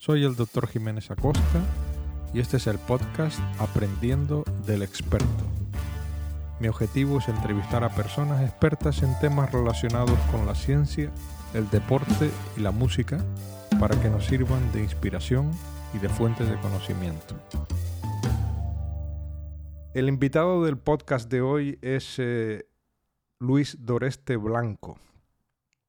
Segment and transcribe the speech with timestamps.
[0.00, 0.68] Soy el Dr.
[0.68, 1.60] Jiménez Acosta
[2.32, 5.26] y este es el podcast Aprendiendo del Experto.
[6.60, 11.10] Mi objetivo es entrevistar a personas expertas en temas relacionados con la ciencia,
[11.52, 13.18] el deporte y la música
[13.80, 15.50] para que nos sirvan de inspiración
[15.92, 17.34] y de fuente de conocimiento.
[19.94, 22.68] El invitado del podcast de hoy es eh,
[23.40, 24.96] Luis Doreste Blanco.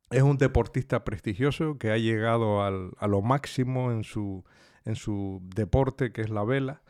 [0.09, 4.43] Es un deportista prestigioso que ha llegado al, a lo máximo en su,
[4.83, 6.81] en su deporte, que es la vela,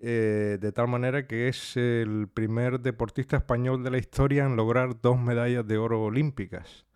[0.00, 5.00] eh, de tal manera que es el primer deportista español de la historia en lograr
[5.00, 6.86] dos medallas de oro olímpicas,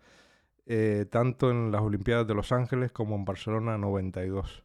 [0.65, 4.63] eh, tanto en las Olimpiadas de Los Ángeles como en Barcelona 92.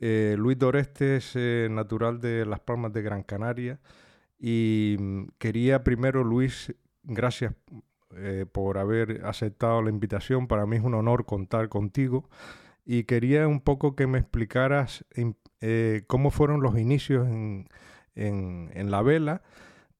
[0.00, 1.36] Eh, Luis Doreste es
[1.70, 3.78] natural de Las Palmas de Gran Canaria
[4.40, 6.74] y mm, quería primero, Luis,
[7.04, 7.54] gracias
[8.16, 10.48] eh, por haber aceptado la invitación.
[10.48, 12.28] Para mí es un honor contar contigo.
[12.84, 15.04] Y quería un poco que me explicaras
[15.60, 17.68] eh, cómo fueron los inicios en,
[18.14, 19.42] en, la vela,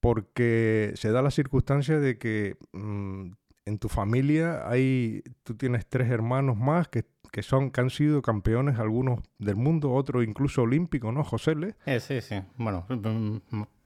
[0.01, 3.33] porque se da la circunstancia de que mm,
[3.65, 8.23] en tu familia hay, tú tienes tres hermanos más que, que, son, que han sido
[8.23, 11.75] campeones, algunos del mundo, otros incluso olímpicos, ¿no, José Le?
[11.87, 12.43] Eh, sí, sí.
[12.57, 12.87] Bueno,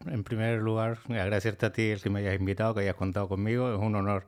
[0.06, 3.72] en primer lugar, agradecerte a ti el que me hayas invitado, que hayas contado conmigo.
[3.72, 4.26] Es un honor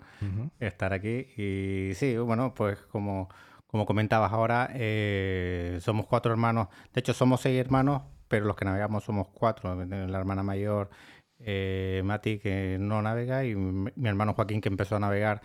[0.60, 1.26] estar aquí.
[1.36, 3.28] Y sí, bueno, pues como,
[3.66, 6.68] como comentabas ahora, eh, somos cuatro hermanos.
[6.92, 9.74] De hecho, somos seis hermanos, pero los que navegamos somos cuatro.
[9.84, 10.90] La hermana mayor
[11.48, 15.40] eh, Mati que no navega y mi, hermano Joaquín que empezó a navegar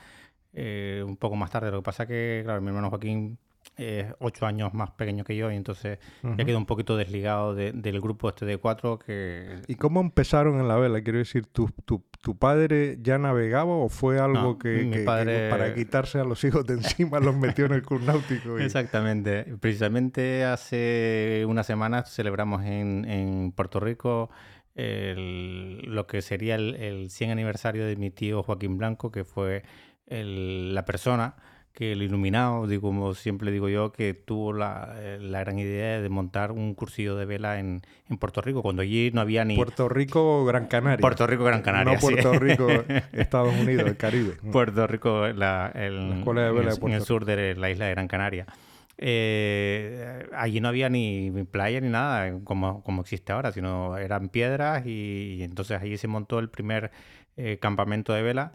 [0.51, 1.69] eh, un poco más tarde.
[1.69, 3.37] Lo que pasa que, claro, mi hermano Joaquín
[3.77, 8.01] es ocho años más pequeño que yo y entonces ya quedó un poquito desligado del
[8.01, 9.61] grupo este de cuatro que...
[9.67, 11.01] ¿Y cómo empezaron en la vela?
[11.01, 16.23] Quiero decir, ¿tu, tu, tu padre ya navegaba o fue algo que, para quitarse a
[16.23, 18.57] los hijos de encima los metió en el club náutico?
[18.57, 19.45] Exactamente.
[19.59, 24.31] Precisamente hace unas semanas celebramos en, en Puerto Rico
[24.75, 29.63] lo que sería el, 100 aniversario de mi tío Joaquín Blanco, que fue
[30.07, 31.35] la persona
[31.73, 36.51] que el iluminado, digo, como siempre digo yo, que tuvo la, gran idea de montar
[36.51, 37.81] un cursillo de vela en,
[38.19, 39.55] Puerto Rico, cuando allí no había ni...
[39.55, 41.01] Puerto Rico, Gran Canaria.
[41.01, 41.93] Puerto Rico, Gran Canaria.
[41.93, 42.67] No Puerto Rico,
[43.13, 44.35] Estados Unidos, el Caribe.
[44.51, 48.09] Puerto Rico, la, escuela de vela en, en el sur de la isla de Gran
[48.09, 48.47] Canaria.
[49.03, 54.85] Eh, allí no había ni, playa ni nada como, como existe ahora, sino eran piedras
[54.85, 56.91] y, entonces allí se montó el primer
[57.35, 58.53] eh, campamento de vela.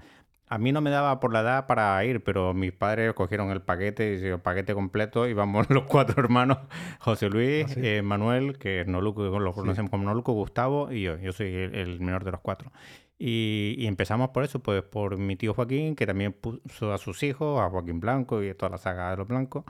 [0.48, 3.60] A mí no me daba por la edad para ir, pero mis padres cogieron el
[3.60, 6.58] paquete, el paquete completo, y vamos los cuatro hermanos,
[7.00, 11.18] José Luis, ah, eh, Manuel, que Noluco, lo conocemos como Noluco, Gustavo y yo.
[11.18, 12.70] Yo soy el, menor de los cuatro.
[13.18, 17.24] Y, y, empezamos por eso, pues por mi tío Joaquín, que también puso a sus
[17.24, 19.64] hijos, a Joaquín Blanco y toda la saga de los blancos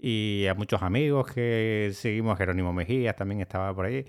[0.00, 4.06] y a muchos amigos que seguimos, Jerónimo Mejías también estaba por ahí.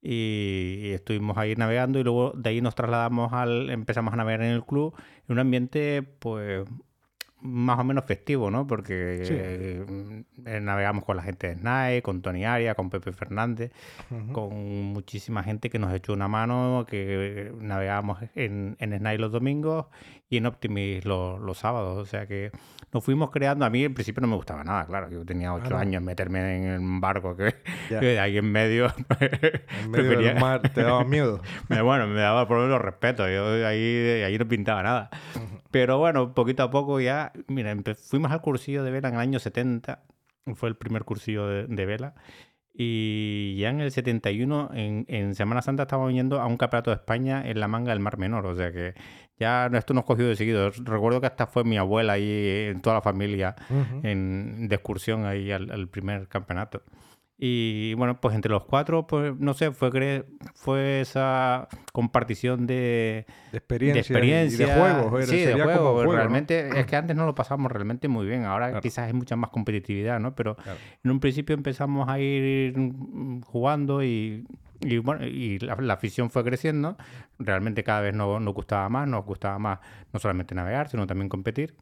[0.00, 4.52] Y, estuvimos ahí navegando y luego de ahí nos trasladamos al, empezamos a navegar en
[4.52, 4.94] el club,
[5.28, 6.64] en un ambiente pues
[7.40, 8.68] más o menos festivo, ¿no?
[8.68, 13.72] Porque eh, navegamos con la gente de SNAE, con Tony Aria, con Pepe Fernández,
[14.32, 14.54] con
[14.92, 19.86] muchísima gente que nos echó una mano, que navegamos en, en SNAE los domingos
[20.32, 21.98] y en Optimis los, los, sábados.
[21.98, 22.50] O sea que
[22.90, 23.66] nos fuimos creando.
[23.66, 25.10] A mí en principio no me gustaba nada, claro.
[25.10, 27.54] Yo tenía ocho años meterme en un barco que,
[27.90, 28.90] de ahí en medio.
[29.20, 31.42] en medio del mar te daba miedo.
[31.68, 33.28] bueno, me daba por lo menos respeto.
[33.28, 35.10] Yo ahí, ahí no pintaba nada.
[35.70, 39.38] Pero bueno, poquito a poco ya, mira, fuimos al cursillo de vela en el año
[39.38, 40.02] 70,
[40.54, 42.14] fue el primer cursillo de, vela.
[42.72, 46.96] Y ya en el 71, en, en Semana Santa, estábamos yendo a un campeonato de
[46.96, 48.46] España en la manga del Mar Menor.
[48.46, 48.94] O sea que
[49.42, 50.70] ya esto nos cogió de seguido.
[50.70, 53.54] Recuerdo que hasta fue mi abuela ahí, en toda la familia,
[54.02, 56.82] en, de excursión ahí al primer campeonato.
[57.44, 63.58] Y bueno, pues entre los cuatro, pues no sé, fue, fue esa compartición de, de
[63.58, 65.28] experiencia, de, y de juegos.
[65.28, 66.06] Sí, de juegos.
[66.14, 68.44] realmente, es que antes no lo pasamos realmente muy bien.
[68.44, 70.36] Ahora quizás hay mucha más competitividad, ¿no?
[70.36, 70.56] Pero
[71.02, 72.74] en un principio empezamos a ir
[73.46, 74.46] jugando y,
[74.82, 76.96] y bueno, y la, afición fue creciendo.
[77.38, 79.78] Realmente cada vez nos, nos, gustaba más, nos gustaba más
[80.12, 81.76] no solamente navegar, sino también competir.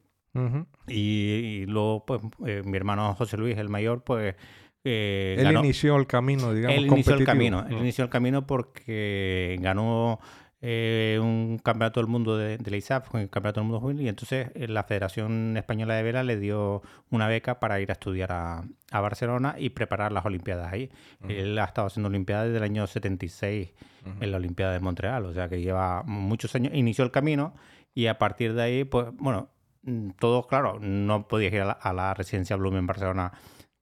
[0.87, 4.37] y, luego, pues, eh, mi hermano José Luis, el mayor, pues
[4.85, 6.79] eh, él inició el camino, digamos.
[6.79, 7.67] Él inició el camino.
[7.69, 10.21] Él inició el camino porque ganó
[10.63, 14.51] eh, un campeonato del mundo de, la ISAF, el campeonato del mundo juvenil, y entonces
[14.55, 18.65] eh, la Federación Española de Vela le dio una beca para ir a estudiar a,
[18.93, 20.91] Barcelona y preparar las Olimpiadas ahí.
[21.29, 23.73] Él ha estado haciendo Olimpiadas desde el año 76
[24.21, 26.75] en la Olimpiada de Montreal, o sea que lleva muchos años.
[26.75, 27.55] Inició el camino
[27.95, 29.49] y a partir de ahí, pues bueno,
[29.83, 33.33] mm, todo claro, no podías ir a la, a la residencia Bloom en Barcelona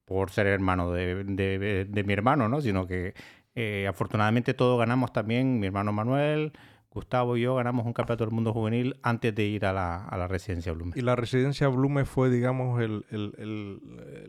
[0.09, 2.63] por ser hermano de, de, mi hermano, ¿no?
[2.63, 3.13] Sino que
[3.61, 6.53] eh, afortunadamente todos ganamos también, mi hermano Manuel,
[6.93, 10.17] Gustavo y yo ganamos un campeonato del mundo juvenil antes de ir a la, a
[10.17, 10.93] la residencia Blume.
[10.95, 13.35] Y la residencia Blume fue, digamos, el, el,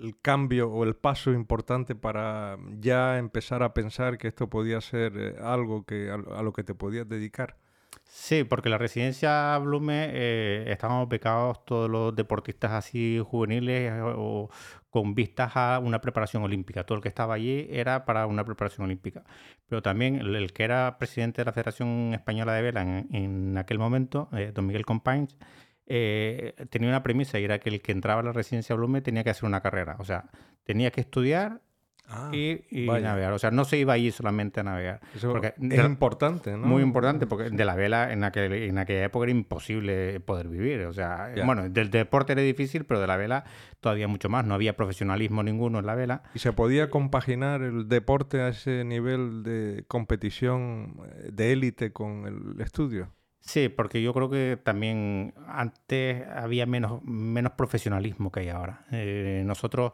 [0.01, 5.13] el, cambio o el paso importante para ya empezar a pensar que esto podía ser
[5.15, 7.55] eh, algo que, a, lo que te podías dedicar.
[8.03, 14.49] Sí, porque la residencia Blume eh, estábamos becados todos los deportistas así juveniles o,
[14.89, 16.83] con vistas a una preparación olímpica.
[16.85, 19.23] Todo el que estaba allí era para una preparación olímpica.
[19.67, 24.29] Pero también el, que era presidente de la Federación Española de Vela en, aquel momento,
[24.33, 25.37] eh, don Miguel Companys,
[25.85, 29.23] eh, tenía una premisa y era que el que entraba a la residencia Blume tenía
[29.23, 29.95] que hacer una carrera.
[29.99, 30.29] O sea,
[30.63, 31.61] tenía que estudiar
[32.09, 33.33] Ah, y, navegar.
[33.33, 34.99] O sea, no se iba allí solamente a navegar.
[35.21, 36.65] porque es importante, ¿no?
[36.65, 40.81] Muy importante, porque de la vela en, aquel, en aquella época era imposible poder vivir.
[40.85, 43.43] O sea, bueno, del deporte era difícil, pero de la vela
[43.79, 44.45] todavía mucho más.
[44.45, 46.23] No había profesionalismo ninguno en la vela.
[46.33, 52.25] ¿Y se podía compaginar el deporte a ese nivel de competición eh, de élite con
[52.25, 53.09] el estudio?
[53.41, 58.85] Sí, porque yo creo que también antes había menos, menos profesionalismo que hay ahora.
[58.91, 59.93] Eh, nosotros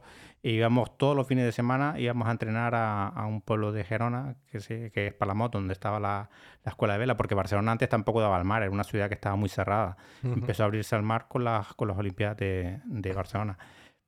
[0.52, 4.92] íbamos todos los fines de semana, íbamos a entrenar a, un pueblo de Gerona, que,
[4.92, 6.30] que es Palamot, donde estaba la,
[6.66, 9.36] escuela de vela, porque Barcelona antes tampoco daba al mar, era una ciudad que estaba
[9.36, 9.98] muy cerrada.
[10.24, 13.58] Empezó a abrirse al mar con las, con las Olimpiadas de, Barcelona.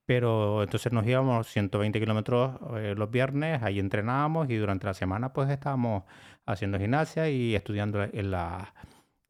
[0.06, 5.34] Pero entonces nos íbamos 120 kilómetros eh, los viernes, ahí entrenábamos y durante la semana
[5.34, 6.04] pues estábamos
[6.46, 8.74] haciendo gimnasia y estudiando en la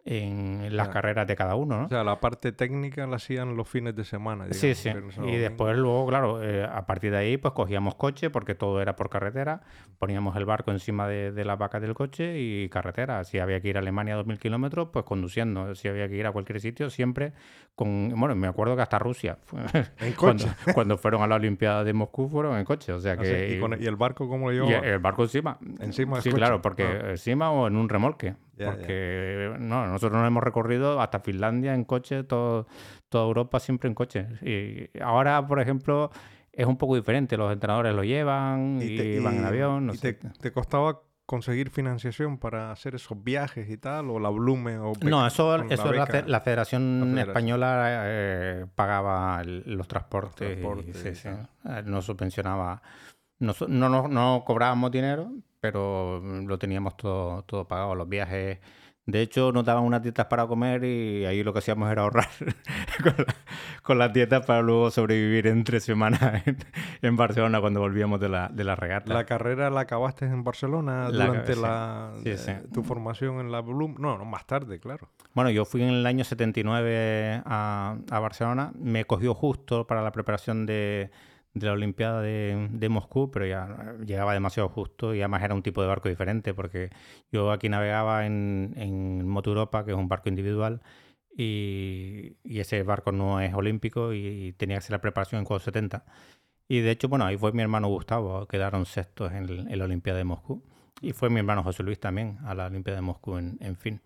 [0.09, 1.85] en las carreras de cada uno, ¿no?
[1.85, 4.45] O sea, la parte técnica la hacían los fines de semana.
[4.51, 4.89] sí, sí.
[5.25, 8.95] Y después luego, claro, eh, a partir de ahí pues cogíamos coche porque todo era
[8.95, 9.61] por carretera,
[9.99, 13.25] poníamos el barco encima de, de las vacas del coche y carretera.
[13.25, 15.75] Si había que ir a Alemania a 2.000 kilómetros, pues conduciendo.
[15.75, 17.33] Si había que ir a cualquier sitio, siempre
[17.75, 18.09] con...
[18.17, 19.39] Bueno, me acuerdo que hasta Rusia.
[19.99, 20.47] ¿En coche?
[20.73, 23.59] Cuando, fueron a la Olimpiada de Moscú fueron en coche, o sea ah, que...
[23.79, 24.87] ¿Y, el barco cómo lo llevaba?
[24.87, 25.57] el barco encima.
[25.79, 27.09] Encima Sí, claro, porque ah.
[27.09, 32.23] encima o en un remolque porque no, nosotros nos hemos recorrido hasta Finlandia en coche,
[32.23, 32.67] todo,
[33.09, 34.27] toda Europa siempre en coche.
[34.41, 36.11] Y ahora, por ejemplo,
[36.57, 37.37] es un poco diferente.
[37.37, 39.91] Los entrenadores lo llevan y, van en avión.
[39.93, 44.09] ¿Y te, costaba conseguir financiación para hacer esos viajes y tal?
[44.09, 44.79] ¿O la Blume?
[44.79, 50.57] O no, eso, eso la, la, Federación Española eh, pagaba los transportes.
[50.57, 52.81] Eh, nos subvencionaba.
[53.39, 58.59] No, no, no cobrábamos dinero, pero mm, lo teníamos todo, todo pagado, los viajes.
[59.07, 62.27] De hecho, nos daban unas dietas para comer y ahí lo que hacíamos era ahorrar
[63.83, 66.43] con, las dietas para luego sobrevivir entre semanas
[67.01, 69.13] en, Barcelona cuando volvíamos de la, de la regata.
[69.13, 73.95] ¿La carrera la acabaste en Barcelona durante la, eh, tu formación en la Bloom?
[73.97, 75.07] No, no, más tarde, claro.
[75.33, 78.73] Bueno, yo fui en el año 79 a, a Barcelona.
[78.77, 81.11] Me cogió justo para la preparación de
[81.59, 85.81] de la Olimpiada de, Moscú, pero ya llegaba demasiado justo y además era un tipo
[85.81, 86.89] de barco diferente porque
[87.31, 90.81] yo aquí navegaba en, en Moto Europa, que es un barco individual,
[91.37, 96.03] y, ese barco no es olímpico y, tenía que hacer la preparación en Juegos 70.
[96.67, 100.17] Y de hecho, bueno, ahí fue mi hermano Gustavo, quedaron sextos en, en la Olimpiada
[100.17, 100.63] de Moscú.
[100.99, 104.01] Y fue mi hermano José Luis también a la Olimpiada de Moscú, en, en fin.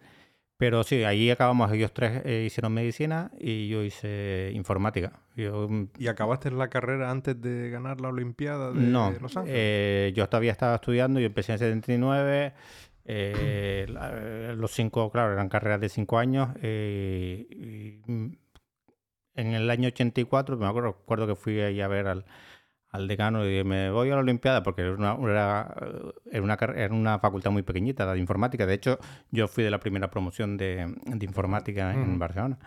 [0.61, 5.13] Pero sí, ahí acabamos, ellos tres eh, hicieron medicina y yo hice informática.
[5.35, 9.57] Mm, ¿Y acabaste la carrera antes de ganar la Olimpiada de no, Los Ángeles?
[9.57, 12.53] Eh, yo todavía estaba estudiando, yo empecé en 79,
[13.05, 13.87] eh,
[14.55, 16.49] los cinco, claro, eran carreras de cinco años.
[16.49, 18.33] Mm,
[19.33, 22.23] en el año 84, me acuerdo, recuerdo que fui ahí a ver al,
[22.91, 27.19] al decano y me voy a la Olimpiada porque era una, era, una, era una
[27.19, 28.65] facultad muy pequeñita, de informática.
[28.65, 28.99] De hecho,
[29.31, 32.59] yo fui de la primera promoción de, de informática en Barcelona.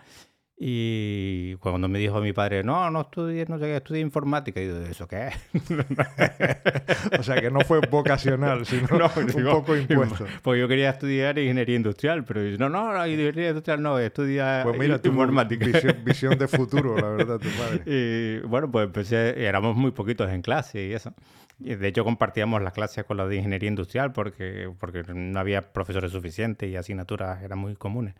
[0.56, 4.68] Y cuando me dijo mi padre, no, no estudies, no sé qué, estudié informática, y
[4.68, 5.34] yo, ¿eso qué es?
[7.18, 10.26] o sea, que no fue vocacional, sino un poco impuesto.
[10.42, 14.78] Pues yo quería estudiar ingeniería industrial, pero no, no, no ingeniería industrial no, estudia pues
[14.78, 15.66] mira, informática.
[15.66, 17.82] Visión, visión, de futuro, la verdad, tu padre.
[17.86, 21.14] Y bueno, pues empecé, éramos muy poquitos en clase y eso.
[21.58, 25.72] Y de hecho compartíamos las clases con los de ingeniería industrial porque, porque no había
[25.72, 28.14] profesores suficientes y asignaturas eran muy comunes.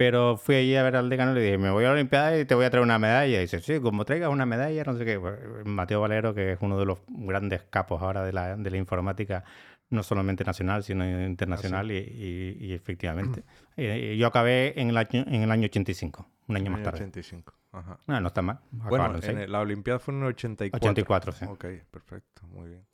[0.00, 2.38] Pero fui allí a ver al decano y le dije, me voy a la Olimpiada
[2.38, 3.36] y te voy a traer una medalla.
[3.36, 5.20] Y dice, sí, como traigas una medalla, no sé qué.
[5.20, 8.78] Pues, Mateo Valero, que es uno de los grandes capos ahora de la, de la
[8.78, 9.44] informática,
[9.90, 13.44] no solamente nacional, sino internacional, ah, y, y, efectivamente.
[13.76, 17.00] y, yo acabé en el, año, en el año 85, un año más tarde.
[17.00, 17.98] 85, ajá.
[18.06, 18.58] No, no está mal.
[18.70, 20.90] Bueno, en la Olimpiada fue en el 84.
[20.90, 21.44] 84, sí.
[21.44, 22.86] Ok, perfecto, muy bien.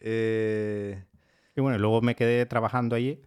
[0.00, 1.04] Eh...
[1.56, 3.22] Y bueno, luego me quedé trabajando allí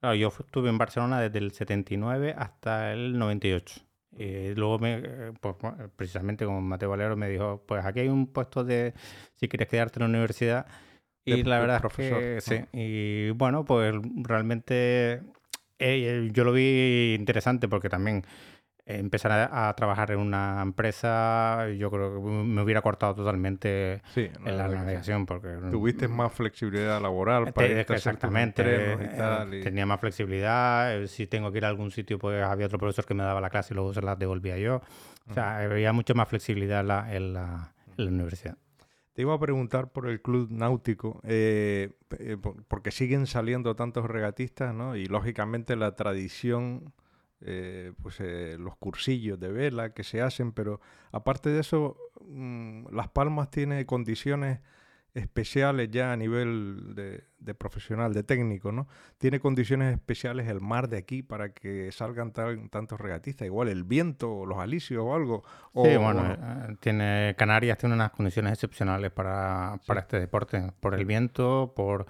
[0.00, 3.80] Claro, yo estuve en Barcelona desde el 79 hasta el 98.
[4.18, 5.56] Y luego, me, eh, pues,
[5.94, 8.94] precisamente como Mateo Valero me dijo, pues aquí hay un puesto de,
[9.36, 10.66] si quieres quedarte en la universidad.
[11.24, 12.64] Y la verdad es que sí.
[12.72, 15.22] Y bueno, pues realmente
[15.78, 18.24] eh, yo lo vi interesante porque también
[18.98, 24.68] empezar a, trabajar en una empresa, yo creo que me hubiera cortado totalmente en la
[24.68, 25.26] navegación.
[25.26, 28.62] porque Tuviste más flexibilidad laboral para Exactamente.
[28.66, 30.94] Eh, tenía más flexibilidad.
[30.94, 33.40] Eh, si tengo que ir a algún sitio, pues había otro profesor que me daba
[33.40, 34.82] la clase y luego se la devolvía yo.
[35.28, 36.80] O sea, había mucha más flexibilidad
[37.14, 38.56] en la, universidad.
[39.12, 41.90] Te iba a preguntar por el club náutico, eh,
[42.68, 44.96] porque siguen saliendo tantos regatistas, ¿no?
[44.96, 46.92] Y lógicamente la tradición
[47.42, 50.80] eh, pues eh, los cursillos de vela que se hacen, pero
[51.12, 54.60] aparte de eso, mm, Las Palmas tiene condiciones
[55.14, 58.86] especiales ya a nivel de, profesional, de técnico, ¿no?
[59.18, 64.32] Tiene condiciones especiales el mar de aquí para que salgan tantos regatistas, igual el viento
[64.32, 65.42] o los alisios o algo.
[65.74, 71.04] sí, bueno, eh, tiene, Canarias tiene unas condiciones excepcionales para, para este deporte, por el
[71.04, 72.06] viento, por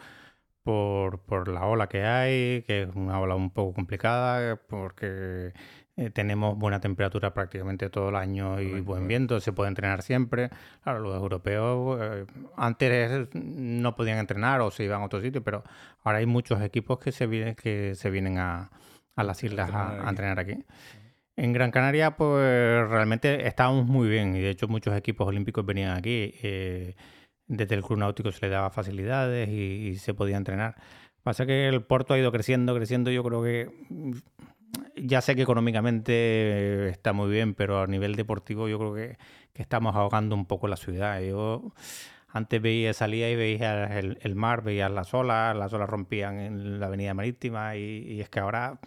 [0.71, 5.53] por, por, la ola que hay, que es una ola un poco complicada, porque
[5.97, 10.49] eh, tenemos buena temperatura prácticamente todo el año y buen viento, se puede entrenar siempre.
[10.85, 12.25] Claro, los europeos eh,
[12.57, 15.65] antes no podían entrenar o se iban a otro sitio, pero
[16.05, 18.71] ahora hay muchos equipos que se vienen, que se vienen a,
[19.17, 20.57] a las islas a, entrenar aquí.
[21.35, 25.97] En Gran Canaria, pues realmente estábamos muy bien y de hecho muchos equipos olímpicos venían
[25.97, 26.33] aquí.
[26.45, 26.95] Eh,
[27.51, 30.77] desde el club náutico se le daba facilidades y, se podía entrenar.
[31.25, 33.11] Pasa que el puerto ha ido creciendo, creciendo.
[33.11, 34.13] Yo creo que mm,
[34.97, 39.19] ya sé que económicamente está muy bien, pero a nivel deportivo yo creo que,
[39.55, 41.21] estamos ahogando un poco la ciudad.
[41.21, 41.75] Yo
[42.29, 46.87] antes veía, salía y veía el, mar, veía las olas, las olas rompían en la
[46.87, 48.79] avenida marítima y, es que ahora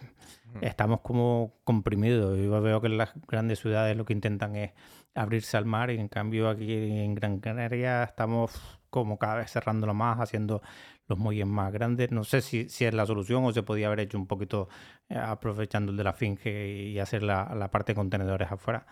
[0.62, 2.36] estamos como comprimidos.
[2.38, 4.72] Yo veo que las grandes ciudades lo que intentan es
[5.14, 9.94] abrirse al mar y en cambio aquí en Gran Canaria estamos como cada vez cerrándolo
[9.94, 10.62] más, haciendo
[11.08, 12.12] los muelles más grandes.
[12.12, 14.68] No sé si, si es la solución o se podía haber hecho un poquito
[15.08, 18.86] eh, aprovechando el de la finge y hacer la, parte de contenedores afuera.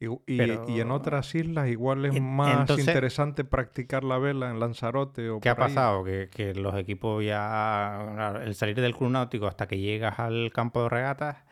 [0.00, 5.40] Y, y, en otras islas igual es más interesante practicar la vela en Lanzarote o
[5.40, 6.04] ¿Qué ha pasado?
[6.04, 8.40] Que, que, los equipos ya...
[8.44, 11.47] El salir del club náutico hasta que llegas al campo de regatas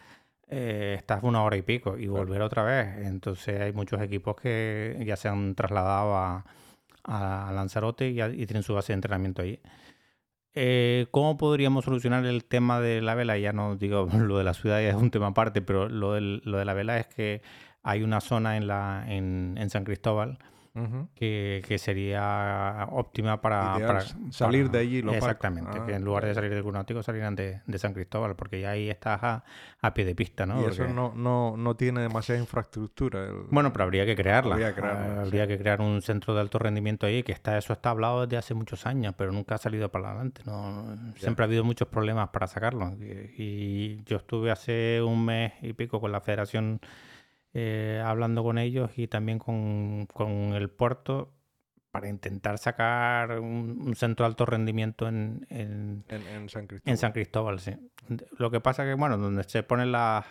[0.48, 3.06] eh, estás una hora y pico y volver otra vez.
[3.06, 6.44] Entonces hay muchos equipos que ya se han trasladado a,
[7.08, 9.60] Lanzarote y, tienen su base de entrenamiento ahí.
[10.54, 13.38] Eh, ¿Cómo podríamos solucionar el tema de la vela?
[13.38, 16.58] Ya no digo lo de la ciudad, ya es un tema aparte, pero lo, lo
[16.58, 17.42] de la vela es que
[17.82, 20.38] hay una zona en, la, en, en San Cristóbal
[21.14, 24.98] que, sería óptima para, salir de allí.
[25.10, 28.90] exactamente, que en lugar de salir del Cunáutico salieran de, San Cristóbal, porque ya ahí
[28.90, 30.62] estás a, pie de pista, ¿no?
[30.62, 33.28] Y eso no, no, no, tiene demasiada infraestructura.
[33.50, 34.54] Bueno, pero habría que crearla.
[34.54, 38.36] Habría, que crear un centro de alto rendimiento ahí, que está eso está hablado desde
[38.36, 40.42] hace muchos años, pero nunca ha salido para adelante.
[40.44, 40.96] ¿no?
[41.16, 42.92] Siempre ha habido muchos problemas para sacarlo.
[43.00, 46.80] y yo estuve hace un mes y pico con la Federación
[47.58, 50.06] eh, hablando con ellos y también con,
[50.52, 51.32] el puerto
[51.90, 56.48] para intentar sacar un, centro de alto rendimiento en, en,
[56.98, 57.58] San Cristóbal.
[57.58, 57.72] sí.
[58.36, 60.26] Lo que pasa que, bueno, donde se ponen las,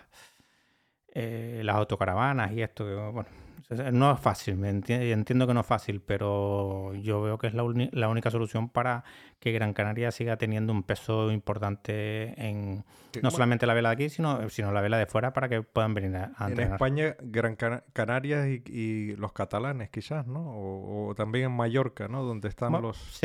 [1.16, 3.30] eh, las autocaravanas y esto, bueno,
[3.70, 8.30] no es fácil, entiendo, que no es fácil, pero yo veo que es la, única
[8.30, 9.04] solución para
[9.40, 12.84] que Gran Canaria siga teniendo un peso importante en
[13.22, 15.94] no solamente la vela de aquí, sino, sino la vela de fuera para que puedan
[15.94, 20.44] venir a, En España, Gran Canaria y, los catalanes quizás, ¿no?
[20.46, 22.24] O, también en Mallorca, ¿no?
[22.24, 23.22] Donde están los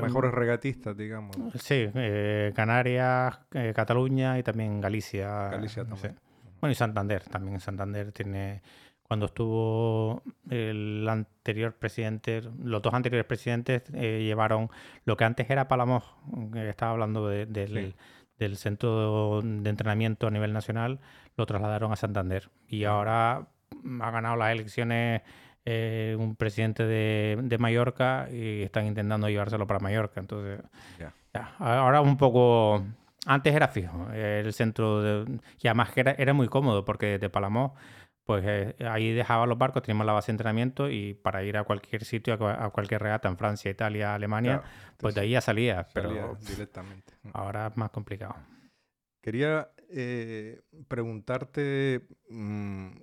[0.00, 1.36] mejores regatistas, digamos.
[1.54, 5.48] Sí, eh, Canarias, eh, Cataluña y también Galicia.
[5.48, 6.16] Galicia también.
[6.60, 8.62] Bueno, y Santander, también en Santander tiene
[9.06, 14.68] cuando estuvo el anterior presidente, los dos anteriores presidentes eh, llevaron
[15.04, 16.04] lo que antes era Palamos,
[16.52, 17.94] que estaba hablando del,
[18.56, 21.00] centro de entrenamiento a nivel nacional,
[21.36, 22.50] lo trasladaron a Santander.
[22.68, 23.46] Y ahora
[24.00, 25.22] ha ganado las elecciones
[25.64, 30.20] eh, un presidente de, Mallorca y están intentando llevárselo para Mallorca.
[30.20, 30.60] Entonces,
[31.58, 32.84] ahora un poco...
[33.28, 37.72] Antes era fijo el centro de, y además era, era muy cómodo porque de Palamos
[38.26, 41.62] pues eh, ahí dejaba los barcos, teníamos la base de entrenamiento y para ir a
[41.62, 44.62] cualquier sitio, a, cualquier regata en Francia, Italia, Alemania,
[44.96, 47.14] pues de ahí ya salía, pero directamente.
[47.32, 48.34] ahora es más complicado.
[49.22, 52.98] Quería eh, preguntarte mm,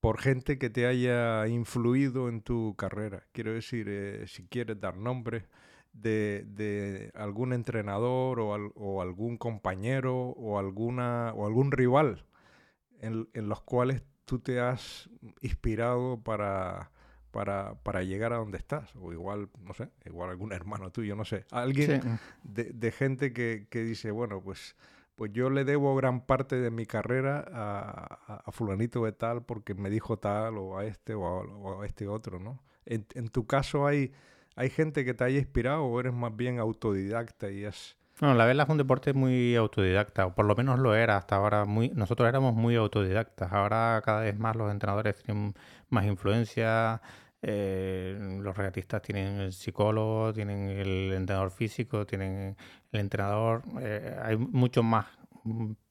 [0.00, 3.24] por gente que te haya influido en tu carrera.
[3.32, 5.44] Quiero decir, eh, si quieres dar nombres
[5.94, 12.26] de, algún entrenador o, o, algún compañero o, alguna, o algún rival
[13.00, 15.08] en, los cuales tú te has
[15.40, 16.90] inspirado para,
[17.30, 18.94] para, para, llegar a donde estás.
[18.96, 21.44] O igual, no sé, igual algún hermano tuyo, no sé.
[21.50, 24.76] Alguien de, de, gente que, que, dice, bueno, pues,
[25.16, 29.74] pues yo le debo gran parte de mi carrera a, a, fulanito de tal porque
[29.74, 32.62] me dijo tal o a este o a, este otro, ¿no?
[32.86, 34.12] En, en, tu caso hay,
[34.56, 37.96] hay gente que te haya inspirado o eres más bien autodidacta y es...
[38.20, 41.36] Bueno, la vela es un deporte muy autodidacta, o por lo menos lo era hasta
[41.36, 41.64] ahora.
[41.64, 43.50] Muy, nosotros éramos muy autodidactas.
[43.50, 45.54] Ahora cada vez más los entrenadores tienen
[45.88, 47.00] más influencia.
[47.40, 52.56] Eh, los regatistas tienen el psicólogo, tienen el entrenador físico, tienen
[52.92, 53.62] el entrenador.
[53.80, 55.06] Eh, hay mucho más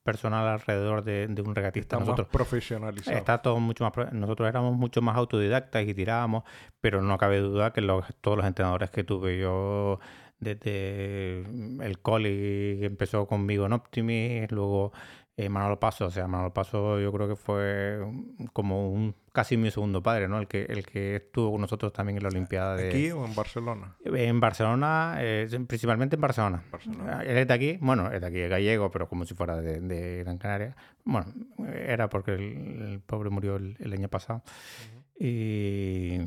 [0.03, 1.95] personal alrededor de, un regatista.
[1.95, 3.17] Está nosotros, más profesionalizado.
[3.17, 4.13] Está todo mucho más.
[4.13, 6.43] Nosotros éramos mucho más autodidactas y tirábamos,
[6.79, 7.81] pero no cabe duda que
[8.21, 9.99] todos los entrenadores que tuve yo
[10.39, 14.91] desde el coli empezó conmigo en Optimis, luego
[15.39, 17.97] eh, Manolo Paso, o sea, Manolo Paso yo creo que fue
[18.51, 20.37] como un casi mi segundo padre, ¿no?
[20.37, 22.89] El que, el que estuvo con nosotros también en la Olimpiada de...
[22.89, 23.95] ¿Aquí o en Barcelona?
[24.03, 26.63] En Barcelona, eh, principalmente en Barcelona.
[27.23, 30.23] Él es de aquí, bueno, es de aquí, es gallego, pero como si fuera de,
[30.25, 30.75] Gran Canaria.
[31.05, 31.27] Bueno,
[31.73, 34.43] era porque el, pobre murió el, año pasado.
[35.17, 36.17] Y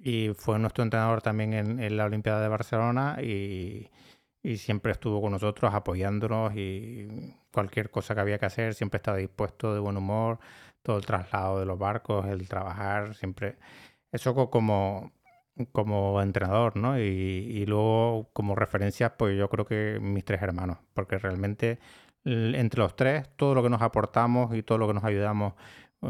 [0.00, 3.90] y fue nuestro entrenador también en, la Olimpiada de Barcelona y,
[4.56, 9.74] siempre estuvo con nosotros apoyándonos y cualquier cosa que había que hacer siempre estaba dispuesto
[9.74, 10.38] de buen humor,
[10.82, 13.58] todo el traslado de los barcos, el trabajar, siempre
[14.12, 15.12] eso como,
[15.72, 16.98] como entrenador, ¿no?
[16.98, 21.78] Y, luego como referencias, pues yo creo que mis tres hermanos, porque realmente
[22.24, 25.54] entre los tres, todo lo que nos aportamos y todo lo que nos ayudamos,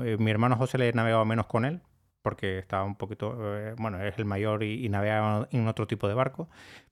[0.04, 1.80] eh, mi hermano José le navegaba menos con él,
[2.28, 6.08] porque estaba un poquito, eh, bueno, es el mayor y, y, navegaba en otro tipo
[6.08, 6.46] de barco,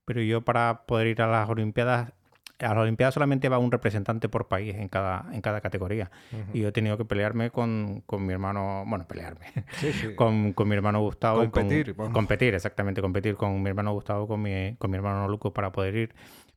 [0.06, 2.10] pero yo para poder ir a las Olimpiadas,
[2.58, 6.10] a las Olimpiadas solamente va un representante por país en cada, en cada categoría.
[6.54, 9.44] Y yo he tenido que pelearme con, con mi hermano, bueno, pelearme,
[10.16, 11.40] Con, con, mi hermano Gustavo.
[11.40, 11.94] Competir.
[11.94, 15.96] Competir, exactamente, competir con mi hermano Gustavo, con mi, con mi hermano Luco para poder
[15.96, 16.14] ir.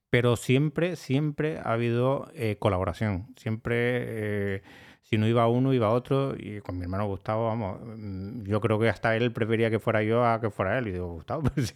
[0.09, 3.27] Pero siempre, siempre ha habido eh, colaboración.
[3.35, 3.75] Siempre...
[3.75, 4.61] Eh,
[5.09, 6.35] si no iba uno, iba otro.
[6.37, 10.03] Y con mi hermano Gustavo, vamos, mm, yo creo que hasta él prefería que fuera
[10.03, 10.89] yo a que fuera él.
[10.89, 11.73] Y digo, Gustavo, pues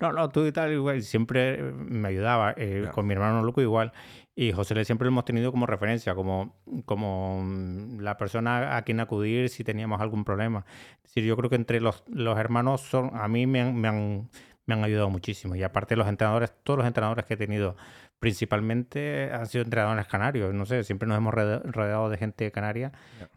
[0.00, 1.02] no, no, tú y tal, igual.
[1.02, 2.54] Siempre me ayudaba.
[2.56, 3.92] Eh, con mi hermano Luco igual.
[4.34, 8.82] Y José le siempre lo hemos tenido como referencia, como, como mm, la persona a
[8.82, 10.64] quien acudir si teníamos algún problema.
[10.96, 13.88] Es decir, yo creo que entre los, los hermanos son, a mí me han, me
[13.88, 14.30] han,
[14.66, 15.54] me han ayudado muchísimo.
[15.54, 17.76] Y aparte los entrenadores, todos los entrenadores que he tenido
[18.24, 20.54] principalmente han sido entrenadores canarios.
[20.54, 22.90] No sé, siempre nos hemos rodeado de gente canaria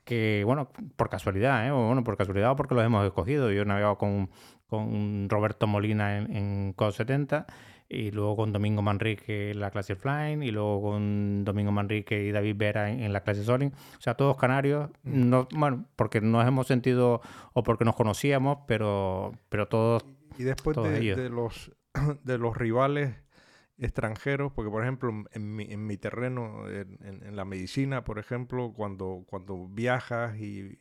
[0.05, 1.71] que, bueno, por casualidad, ¿eh?
[1.71, 3.51] o bueno, por casualidad o porque los hemos escogido.
[3.51, 4.29] Yo he navegado con,
[4.67, 7.47] con Roberto Molina en, en COD 70
[7.89, 12.31] y luego con Domingo Manrique en la clase Flying y luego con Domingo Manrique y
[12.31, 13.73] David Vera en, la clase Soling.
[13.97, 15.29] O sea, todos canarios, mm.
[15.29, 17.19] no, bueno, porque nos hemos sentido
[17.51, 20.05] o porque nos conocíamos, pero, pero todos...
[20.37, 21.73] Y después de, de, los,
[22.23, 23.26] de los rivales
[23.79, 28.73] extranjeros, porque por ejemplo en mi, en mi terreno, en, en, la medicina, por ejemplo,
[28.75, 30.79] cuando, cuando viajas y,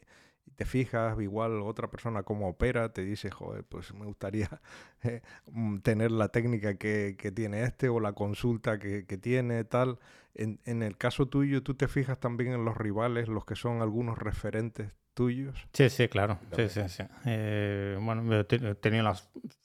[0.55, 4.49] te fijas igual otra persona cómo opera, te dice, joder, pues me gustaría
[5.03, 9.65] eh, mm, tener la técnica que, que, tiene este o la consulta que, que tiene,
[9.65, 9.99] tal.
[10.35, 13.83] En, en, el caso tuyo, ¿tú te fijas también en los rivales, los que son
[13.83, 15.67] algunos referentes tuyos?
[15.73, 16.39] Sí, sí, claro.
[16.55, 17.03] Sí, sí, sí.
[17.25, 19.17] Eh, bueno, he tenido la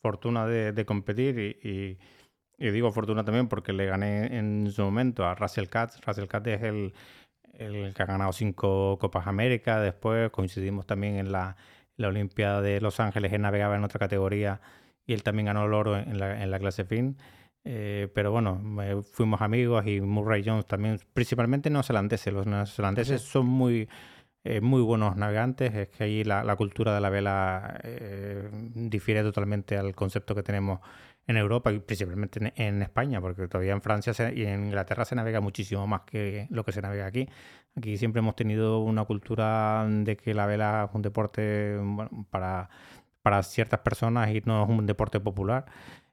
[0.01, 2.20] fortuna de, de competir y y
[2.69, 5.99] digo fortuna también porque le gané en su momento a Russell Katz.
[6.05, 6.93] Russell Katz es el,
[7.53, 9.79] el que ha ganado cinco Copas América.
[9.79, 11.55] Después coincidimos también en la,
[11.97, 13.33] la Olimpiada de Los Ángeles.
[13.33, 14.61] Él navegaba en otra categoría
[15.07, 17.17] y él también ganó el oro en la, en la clase fin.
[17.63, 18.59] Eh, pero bueno,
[19.11, 22.33] fuimos amigos y Murray Jones también, principalmente neozelandeses.
[22.33, 23.89] Los neozelandeses son muy,
[24.43, 25.73] eh, muy buenos navegantes.
[25.73, 30.43] Es que ahí la, la cultura de la vela eh, difiere totalmente al concepto que
[30.43, 30.79] tenemos
[31.27, 35.39] en Europa y principalmente en, España, porque todavía en Francia y en Inglaterra se navega
[35.39, 37.29] muchísimo más que lo que se navega aquí.
[37.75, 41.77] Aquí siempre hemos tenido una cultura de que la vela es un deporte
[42.29, 42.69] para,
[43.21, 45.65] para ciertas personas y no es un deporte popular.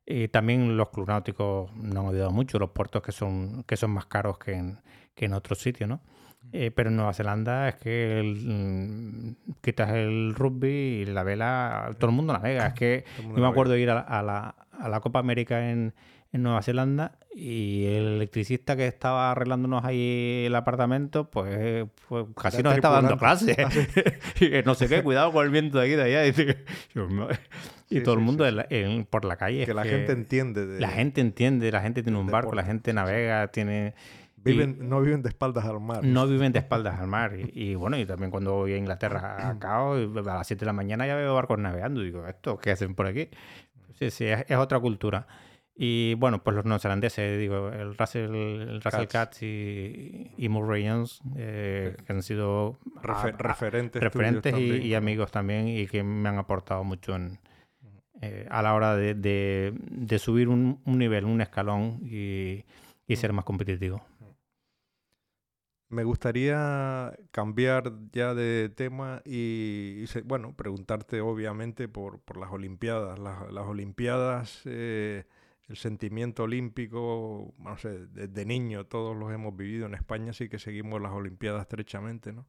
[0.06, 3.90] Y también los clubes náuticos no han ayudado mucho, los puertos que son, que son
[3.90, 4.80] más caros que en,
[5.14, 6.00] que en otros sitios, ¿no?
[6.52, 12.10] Eh, pero en Nueva Zelanda es que mm, quitas el rugby y la vela, todo
[12.10, 12.68] el mundo navega.
[12.68, 15.94] Es que yo me acuerdo de ir a la, a la Copa América en,
[16.32, 22.62] en Nueva Zelanda y el electricista que estaba arreglándonos ahí el apartamento, pues, pues casi
[22.62, 23.56] nos estaba dando clase.
[23.58, 23.70] Ah,
[24.40, 26.26] y no sé qué, cuidado con el viento de aquí de allá.
[27.90, 28.44] Y, todo el mundo
[29.08, 29.64] por la calle.
[29.64, 30.80] Que la gente entiende.
[30.80, 33.94] la gente entiende, la gente tiene un barco, la gente navega, tiene...
[34.54, 36.04] no viven de espaldas al mar.
[36.04, 37.32] No viven de espaldas al mar.
[37.36, 41.06] Y, bueno, y también cuando voy a Inglaterra acá, a las 7 de la mañana
[41.06, 42.02] ya veo barcos navegando.
[42.02, 43.28] Y digo, ¿esto qué hacen por aquí?
[43.98, 45.26] Sí, sí, es, otra cultura.
[45.80, 51.20] Y bueno, pues los neozelandeses, digo, el Russell, el Russell Katz, y, y Murray Jones,
[51.36, 57.14] eh, que han sido referentes, referentes y, amigos también y que me han aportado mucho
[57.14, 57.38] en,
[58.20, 62.64] eh, a la hora de, de, subir un, un, nivel, un escalón y,
[63.06, 64.02] y ser más competitivo.
[65.90, 73.18] Me gustaría cambiar ya de tema y, bueno, preguntarte obviamente por, por las Olimpiadas.
[73.18, 75.24] Las, Olimpiadas, eh,
[75.66, 79.86] el sentimiento olímpico, no sé, desde niño todos los hemos vivido.
[79.86, 82.46] En España sí que seguimos las Olimpiadas estrechamente, ¿no?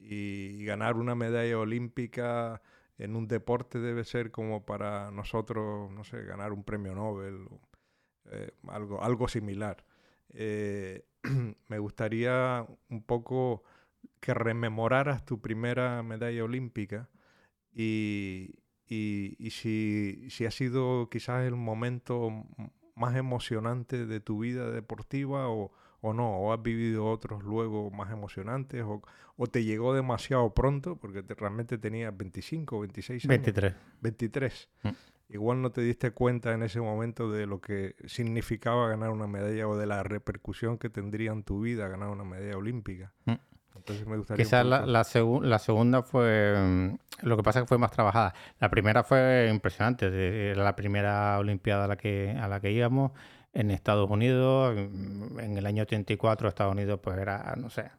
[0.00, 2.62] Y, ganar una medalla olímpica
[2.98, 7.46] en un deporte debe ser como para nosotros, no sé, ganar un premio Nobel
[8.30, 9.84] eh, algo, algo similar.
[10.30, 11.04] Eh,
[11.68, 13.62] me gustaría un poco
[14.20, 17.08] que rememoraras tu primera medalla olímpica
[17.74, 18.58] y,
[19.50, 22.30] si, ha sido quizás el momento
[22.94, 28.84] más emocionante de tu vida deportiva o, no, o has vivido otros luego más emocionantes
[28.84, 29.02] o,
[29.50, 33.28] te llegó demasiado pronto porque realmente tenías 25 o 26 años.
[33.28, 33.74] 23.
[34.00, 34.68] 23
[35.32, 39.66] igual no te diste cuenta en ese momento de lo que significaba ganar una medalla
[39.68, 43.12] o de la repercusión que tendría en tu vida ganar una medalla olímpica.
[43.24, 43.34] Mm.
[43.76, 45.04] Entonces me gustaría Quizás la, la,
[45.58, 48.34] segunda fue, mm, lo que pasa es que fue más trabajada.
[48.60, 53.12] La primera fue impresionante, era la primera Olimpiada a la que, a la que íbamos
[53.52, 54.76] en Estados Unidos.
[54.76, 57.90] En el año 84 Estados Unidos pues era, no sé,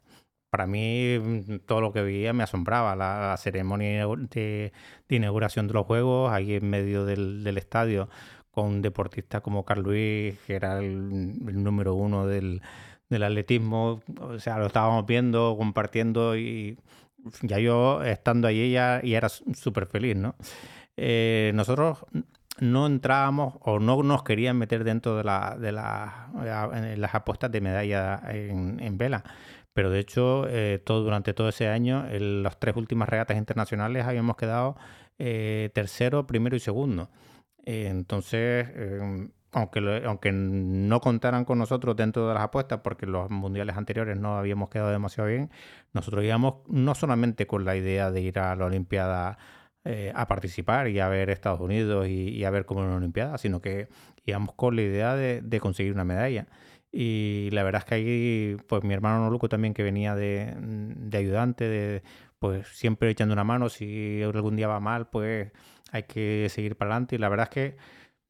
[0.53, 2.95] para mí mm, todo lo que veía me asombraba.
[2.95, 4.71] La, ceremonia de,
[5.09, 8.07] inauguración de los Juegos, ahí en medio del, estadio,
[8.51, 12.61] con deportistas como Carl Luis, que era el, número uno del,
[13.09, 14.01] atletismo.
[14.19, 16.77] O sea, lo estábamos viendo, compartiendo y
[17.41, 20.35] ya yo estando allí ya, era súper feliz, ¿no?
[20.97, 22.05] Eh, nosotros
[22.59, 28.21] no entrábamos o no nos querían meter dentro de, la, de las apuestas de medalla
[28.29, 29.23] en vela
[29.73, 34.05] pero de hecho, eh, todo, durante todo ese año, en las tres últimas regatas internacionales
[34.05, 34.77] habíamos quedado
[35.17, 37.09] eh, tercero, primero y segundo.
[37.65, 43.29] Eh, entonces, em, aunque, aunque no contaran con nosotros dentro de las apuestas, porque los
[43.29, 45.51] mundiales anteriores no habíamos quedado demasiado bien,
[45.93, 49.38] nosotros íbamos no solamente con la idea de ir a la Olimpiada
[50.15, 53.62] a participar y a ver Estados Unidos y, a ver cómo era una Olimpiada, sino
[53.62, 53.89] que
[54.25, 56.47] íbamos con la idea de conseguir una medalla.
[56.95, 61.17] Y la verdad es que ahí, pues mi hermano Noluco también, que venía de, de
[61.17, 62.03] ayudante, de,
[62.38, 65.51] pues siempre echando una mano, si algún día va mal, pues
[65.91, 67.15] hay que seguir para adelante.
[67.15, 67.77] Y la verdad es que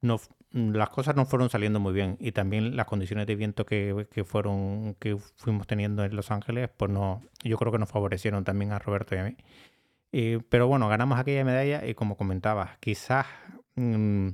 [0.00, 0.18] no,
[0.52, 2.16] las cosas no fueron saliendo muy bien.
[2.20, 6.70] Y también las condiciones de viento que, que, fueron, que fuimos teniendo en Los Ángeles,
[6.74, 9.36] pues no, yo creo que nos favorecieron también a Roberto y a mí.
[10.48, 13.26] pero bueno, ganamos aquella medalla y como comentabas, quizás...
[13.74, 14.30] Mm,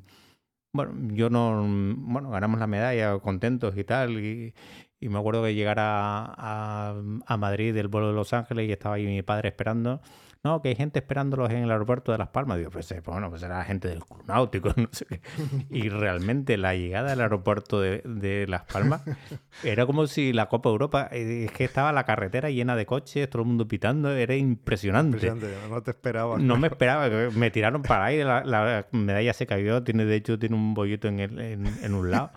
[0.72, 1.64] bueno, yo no,
[1.98, 4.54] bueno, ganamos la medalla contentos y tal, y,
[5.00, 6.94] me acuerdo que llegar a,
[7.26, 10.02] a, Madrid del vuelo de Los Ángeles y estaba ahí mi padre esperando
[10.42, 12.56] no, que hay gente esperándolos en el aeropuerto de Las Palmas.
[12.56, 15.20] Digo, pues, eh, bueno, pues era gente del club náutico, no sé qué.
[15.68, 19.02] Y realmente la llegada al aeropuerto de, Las Palmas
[19.62, 23.28] era como si la Copa Europa, eh, es que estaba la carretera llena de coches,
[23.28, 25.30] todo el mundo pitando, era impresionante.
[25.68, 26.38] no te esperaba.
[26.38, 30.56] No me esperaba, me tiraron para ahí, la, medalla se cayó, tiene de hecho tiene
[30.56, 32.30] un bollito en, el, en, un lado.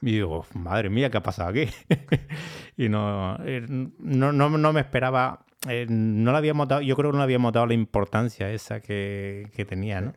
[0.00, 1.68] Y digo, madre mía, ¿qué ha pasado aquí?
[2.76, 7.10] y no, eh, no, no, no, me esperaba eh, no le habíamos dado, yo creo
[7.10, 10.12] que no le habíamos dado la importancia esa que, que tenía, ¿no?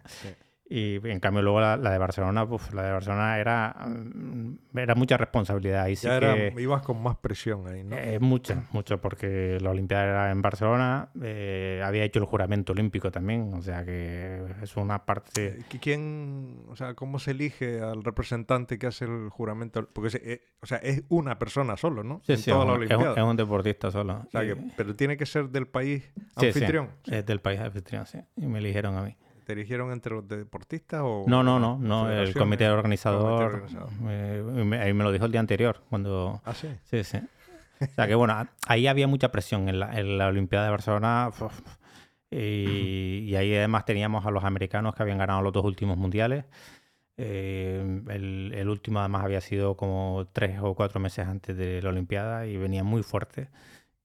[0.73, 5.17] Y en cambio luego la, de Barcelona, pues la de Barcelona era, mm, era mucha
[5.17, 5.83] responsabilidad.
[5.83, 7.97] Ahí sí que, ibas con más presión ahí, ¿no?
[7.97, 13.11] Eh, mucha, mucho, porque la Olimpiada era en Barcelona, eh, había hecho el juramento olímpico
[13.11, 15.57] también, o sea que es una parte...
[15.59, 19.89] Eh, ¿Quién, o sea, cómo se elige al representante que hace el juramento?
[19.91, 22.21] Porque, o sea, es una persona solo, ¿no?
[22.23, 24.25] Sí, sí, es, un, deportista solo.
[24.77, 26.91] pero tiene que ser del país anfitrión.
[27.03, 28.19] Sí, es del país anfitrión, sí.
[28.37, 29.17] Y me eligieron a mí.
[29.51, 31.25] ¿Te eligieron entre los deportistas o...?
[31.27, 33.65] No, no, no, no el comité organizador,
[34.79, 36.41] ahí me lo dijo el día anterior, cuando...
[36.45, 36.69] ¿Ah, sí?
[36.85, 37.17] Sí, sí.
[37.81, 41.31] O sea que bueno, ahí había mucha presión en la, en la Olimpiada de Barcelona
[42.29, 46.45] y, ahí además teníamos a los americanos que habían ganado los dos últimos mundiales.
[47.17, 51.89] Eh, el, el, último además había sido como tres o cuatro meses antes de la
[51.89, 53.49] Olimpiada y venía muy fuerte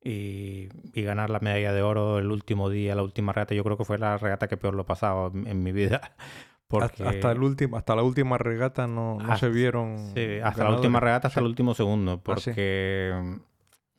[0.06, 0.68] y,
[1.02, 3.98] ganar la medalla de oro el último día, la última regata, yo creo que fue
[3.98, 6.00] la regata que peor lo he pasado en, mi vida.
[6.68, 7.04] Porque...
[7.04, 9.98] Hasta, el último, hasta la última regata no, no se vieron.
[10.14, 13.38] Sí, hasta la última regata, hasta el último segundo, ah, porque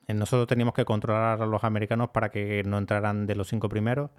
[0.10, 4.12] nosotros teníamos que controlar a los americanos para que no entraran de los cinco primeros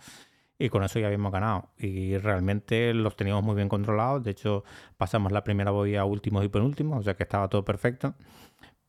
[0.59, 1.69] y con eso ya habíamos ganado.
[1.79, 4.25] Y realmente los teníamos muy bien controlados.
[4.25, 4.65] De hecho,
[4.97, 8.15] pasamos la primera boya a últimos y penúltimos, o sea que estaba todo perfecto.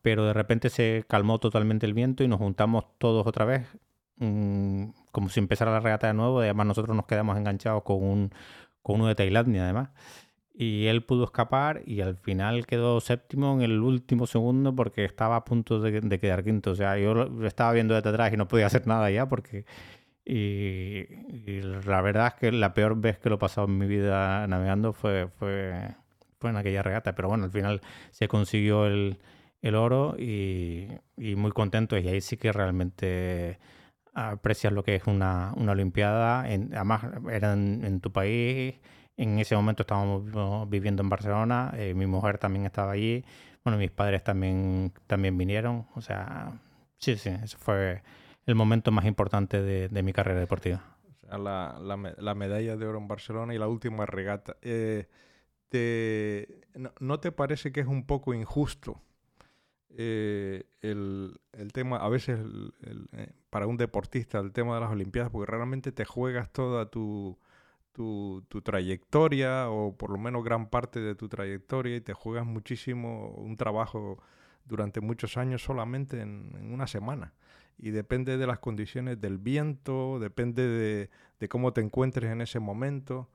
[0.01, 3.67] Pero de repente se calmó totalmente el viento y nos juntamos todos otra vez,
[4.17, 6.39] mm, como si empezara la regata de nuevo.
[6.39, 8.31] Además, nosotros nos quedamos enganchados con, un,
[8.81, 9.89] con uno de Tailandia, además.
[10.53, 15.37] Y él pudo escapar y al final quedó séptimo en el último segundo porque estaba
[15.37, 16.71] a punto de, de quedar quinto.
[16.71, 19.65] O sea, yo lo estaba viendo desde atrás y no podía hacer nada ya porque
[20.31, 24.45] y, la verdad es que la peor vez que lo he pasado en mi vida
[24.45, 25.95] navegando fue, fue,
[26.37, 27.15] fue en aquella regata.
[27.15, 27.81] Pero bueno, al final
[28.11, 29.17] se consiguió el,
[29.61, 31.97] el oro y, muy contento.
[31.97, 33.59] Y ahí sí que realmente
[34.13, 36.49] aprecias lo que es una, una Olimpiada.
[36.49, 38.75] En, además, era en, tu país.
[39.17, 41.73] En ese momento estábamos viviendo en Barcelona.
[41.75, 43.23] Eh, mi mujer también estaba allí.
[43.63, 45.87] Bueno, mis padres también, también vinieron.
[45.95, 46.53] O sea,
[46.97, 48.01] sí, sí, eso fue
[48.45, 50.81] el momento más importante de, mi carrera deportiva.
[51.29, 54.55] la, medalla de oro en Barcelona y la última regata.
[54.61, 55.07] Eh,
[56.99, 59.01] no, te parece que es un poco injusto
[59.91, 61.39] eh, el,
[61.73, 62.39] tema, a veces
[63.13, 67.37] eh, para un deportista, el tema de las Olimpiadas, porque realmente te juegas toda tu,
[67.93, 73.29] tu, trayectoria o por lo menos gran parte de tu trayectoria y te juegas muchísimo
[73.31, 74.21] un trabajo
[74.65, 77.33] durante muchos años solamente en una semana
[77.79, 80.67] y depende de las condiciones del viento, depende
[81.39, 83.29] de, cómo te encuentres en ese momento.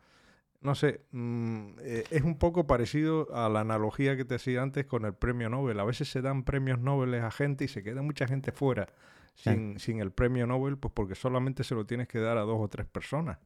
[0.65, 4.87] No sé, mm, eh, es un poco parecido a la analogía que te hacía antes
[4.87, 5.79] con el premio Nobel.
[5.79, 8.89] A veces se dan premios Nobel a gente y se queda mucha gente fuera
[9.35, 12.57] sin, sin, el premio Nobel, pues porque solamente se lo tienes que dar a dos
[12.59, 13.39] o tres personas.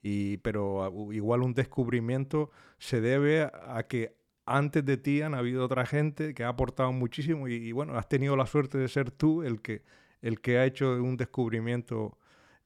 [0.00, 4.16] Y, pero igual un descubrimiento se debe a, que
[4.46, 8.34] antes de ti han habido otra gente que ha aportado muchísimo y, bueno, has tenido
[8.34, 9.82] la suerte de ser tú el que,
[10.22, 12.16] el que ha hecho un descubrimiento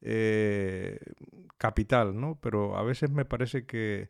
[0.02, 0.98] eh,
[1.58, 2.38] capital, ¿no?
[2.40, 4.08] Pero a veces me parece que,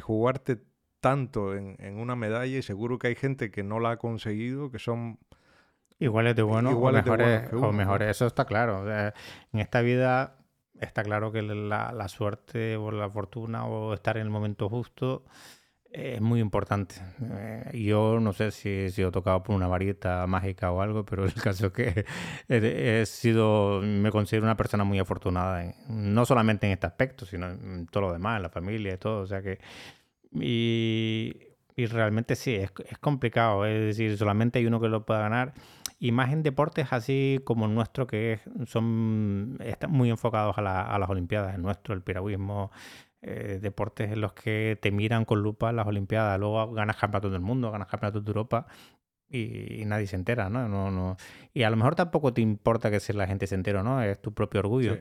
[0.00, 0.58] jugarte
[1.00, 4.78] tanto en, una medalla, y seguro que hay gente que no la ha conseguido, que
[4.78, 5.18] son...
[5.98, 8.90] Iguales de bueno o mejores, o mejores, eso está claro.
[8.90, 10.36] en esta vida
[10.80, 15.24] está claro que la, la suerte o la fortuna o estar en el momento justo
[15.92, 16.94] es muy importante.
[17.22, 21.24] Eh, yo no sé si he sido tocado por una varita mágica o algo, pero
[21.24, 22.04] el caso es que
[22.48, 27.86] he, sido, me considero una persona muy afortunada, no solamente en este aspecto, sino en
[27.86, 29.20] todo lo demás, en la familia y todo.
[29.20, 29.58] O sea que.
[30.34, 31.36] Y,
[31.76, 33.66] y realmente sí, es, es, complicado.
[33.66, 35.52] Es decir, solamente hay uno que lo pueda ganar.
[35.98, 40.82] Y más en deportes así como el nuestro, que son están muy enfocados a, la,
[40.82, 41.54] a las Olimpiadas.
[41.54, 42.72] El nuestro, el piragüismo,
[43.22, 46.38] eh, deportes en los que te miran con lupa las Olimpiadas.
[46.40, 48.66] Luego ganas campeonatos del mundo, ganas campeonatos de Europa
[49.32, 50.68] y, nadie se entera, ¿no?
[50.68, 51.16] No, ¿no?
[51.54, 54.02] Y a lo mejor tampoco te importa que si la gente se entera, ¿no?
[54.02, 54.98] Es tu propio orgullo.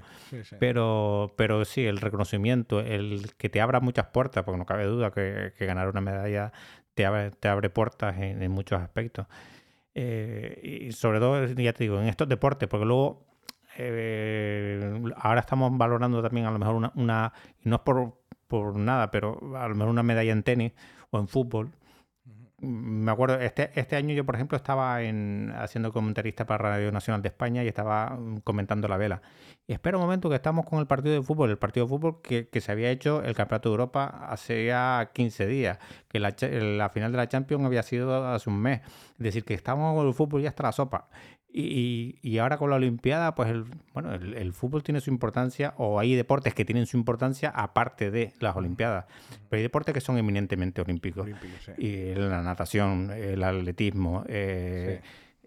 [0.60, 5.12] Pero, pero sí, el reconocimiento, el que te abra muchas puertas, porque no cabe duda
[5.12, 6.54] que, ganar una medalla
[6.94, 9.28] te abre, te abre puertas en, muchos aspectos.
[9.94, 13.31] Eh, y sobre todo, ya te digo, en estos deportes, porque luego
[13.84, 17.82] eh, ahora estamos valorando también a lo mejor una, una no es
[18.48, 20.74] por, nada, pero a lo mejor una medalla en tenis
[21.10, 21.72] o en fútbol.
[22.60, 27.24] Me acuerdo, este, este año yo, por ejemplo, estaba en, haciendo comentarista para Radio Nacional
[27.24, 29.22] de España y estaba mm, comentando la vela.
[29.66, 32.22] Y espera un momento que estamos con el partido de fútbol, el partido de fútbol
[32.22, 36.90] que, se había hecho el Campeonato de Europa hace ya 15 días, que la, la
[36.90, 38.82] final de la Champions había sido hace un mes.
[39.18, 41.10] Es decir, que estamos con el fútbol ya hasta la sopa.
[41.54, 46.00] Y, y, ahora con la Olimpiada, pues el, bueno, el, fútbol tiene su importancia, o
[46.00, 49.06] hay deportes que tienen su importancia aparte de las Olimpiadas.
[49.50, 51.28] Pero hay deportes que son eminentemente olímpicos.
[51.78, 55.02] Y la natación, el atletismo, eh,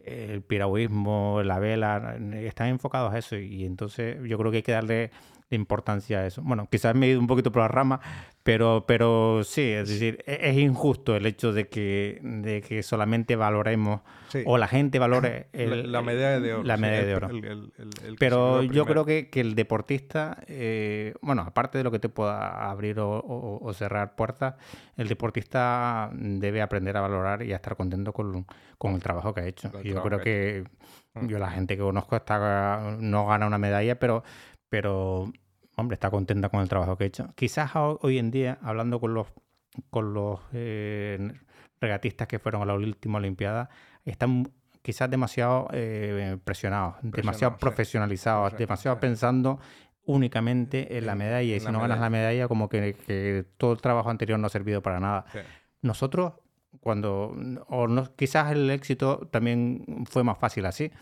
[0.05, 3.37] el piragüismo, la vela, están enfocados a eso.
[3.37, 5.11] Y entonces yo creo que hay que darle
[5.55, 6.43] importancia a eso.
[6.43, 8.01] Bueno, quizás me he ido un poquito por la rama,
[8.43, 13.37] pero, pero sí, es decir, e-, es injusto el hecho de que, de que solamente
[13.37, 14.01] valoremos
[14.45, 16.65] o la gente valore la, medalla de oro.
[16.65, 17.29] La medalla de oro.
[18.19, 22.71] pero yo creo que, que, el deportista, eh, bueno, aparte de lo que te pueda
[22.71, 24.55] abrir o, cerrar puertas,
[24.97, 28.47] el deportista debe aprender a valorar y a estar contento con,
[28.79, 29.71] con el trabajo que ha hecho.
[29.83, 30.65] Y yo creo que
[31.15, 31.27] mm.
[31.27, 34.23] yo la gente que conozco está, no gana una medalla, pero,
[34.69, 35.33] pero
[35.77, 37.33] hombre, está contenta con el trabajo que ha hecho.
[37.35, 39.29] Quizás hoy en día, hablando con los,
[39.91, 41.33] con los eh,
[41.81, 43.69] regatistas que fueron a la última Olimpiada,
[44.05, 44.51] están
[44.83, 49.59] quizás demasiado eh, presionados, demasiado profesionalizados, demasiado pensando
[50.05, 51.57] únicamente en la medalla.
[51.57, 54.83] Y si no ganas la medalla, como que, todo el trabajo anterior no ha servido
[54.83, 55.25] para nada.
[55.81, 56.35] Nosotros,
[56.85, 57.35] cuando,
[57.69, 60.93] o no, quizás el éxito también fue más fácil así,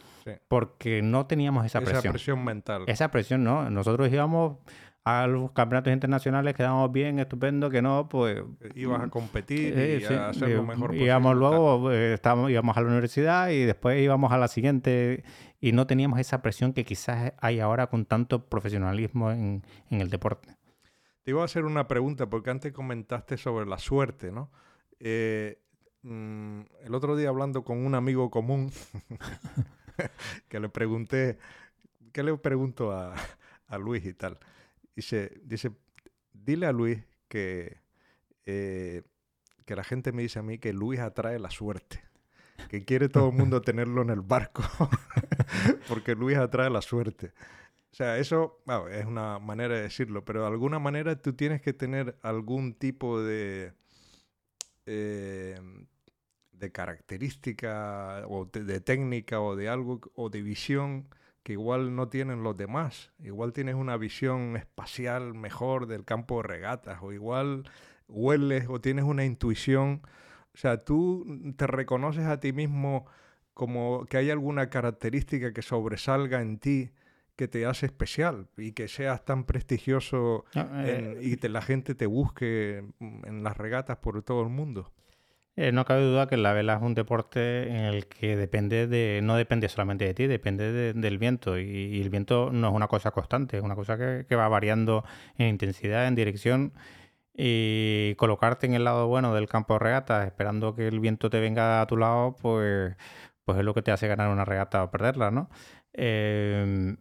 [0.48, 1.98] porque no teníamos esa presión.
[1.98, 2.84] Esa presión mental.
[2.86, 3.68] Esa presión, ¿no?
[3.68, 4.58] Nosotros íbamos
[5.04, 8.40] a los campeonatos internacionales, quedamos bien, estupendo, que no, pues...
[8.76, 11.06] Ibas a competir y a hacer lo mejor posible.
[11.06, 15.24] Íbamos luego, eh, estábamos, íbamos a la universidad y después íbamos a la siguiente
[15.60, 20.08] y no teníamos esa presión que quizás hay ahora con tanto profesionalismo en, en el
[20.08, 20.54] deporte.
[21.24, 24.50] Te iba a hacer una pregunta, porque antes comentaste sobre la suerte, ¿no?
[25.00, 25.61] Eh,
[26.02, 28.70] mm, el otro día hablando con un amigo común,
[30.48, 31.38] que le pregunté,
[32.12, 33.14] ¿qué le pregunto a,
[33.78, 34.38] Luis y tal?
[34.94, 35.72] Dice, dice,
[36.32, 37.78] dile a Luis que,
[38.44, 39.02] eh,
[39.64, 42.02] que la gente me dice a mí que Luis atrae la suerte.
[42.68, 44.62] Que quiere todo el mundo tenerlo en el barco.
[45.88, 47.32] porque Luis atrae la suerte.
[47.90, 51.72] O sea, eso es una manera de decirlo, pero de alguna manera tú tienes que
[51.72, 53.74] tener algún tipo de,
[54.86, 55.60] eh,
[56.62, 61.08] de característica o de, técnica o de algo o de visión
[61.42, 63.10] que igual no tienen los demás.
[63.18, 67.64] Igual tienes una visión espacial mejor del campo de regatas o igual
[68.08, 70.02] hueles o tienes una intuición.
[70.54, 73.06] O sea, tú te reconoces a ti mismo
[73.54, 76.92] como que hay alguna característica que sobresalga en ti
[77.34, 82.06] que te hace especial y que seas tan prestigioso eh, y que la gente te
[82.06, 84.92] busque en las regatas por todo el mundo.
[85.54, 89.20] Eh, no cabe duda que la vela es un deporte en el que depende de,
[89.22, 91.58] no depende solamente de ti, depende del viento.
[91.58, 95.04] Y, el viento no es una cosa constante, es una cosa que, va variando
[95.36, 96.72] en intensidad, en dirección.
[97.34, 101.40] Y colocarte en el lado bueno del campo de regata, esperando que el viento te
[101.40, 102.96] venga a tu lado, pues,
[103.44, 105.50] pues es lo que te hace ganar una regata o perderla, ¿no?
[105.94, 106.96] Eh,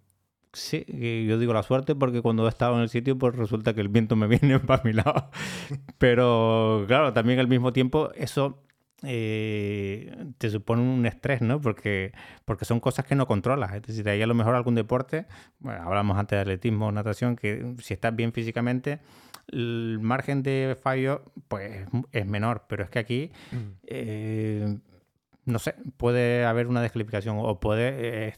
[0.53, 0.85] Sí,
[1.27, 3.87] yo digo la suerte porque cuando he estado en el sitio, pues resulta que el
[3.87, 5.29] viento me viene para mi lado.
[5.97, 8.61] Pero claro, también al mismo tiempo eso
[9.03, 11.59] eh, te supone un estrés, ¿no?
[11.59, 12.13] Porque,
[12.45, 13.73] porque son cosas que no controlas.
[13.73, 15.25] Es decir, ahí a lo mejor algún deporte,
[15.59, 18.99] bueno, hablamos antes de atletismo, natación, que si estás bien físicamente,
[19.47, 22.65] el margen de fallo pues es menor.
[22.67, 23.57] Pero es que aquí, mm.
[23.87, 24.77] eh,
[25.45, 28.27] no sé, puede haber una descalificación o puede...
[28.27, 28.33] Eh,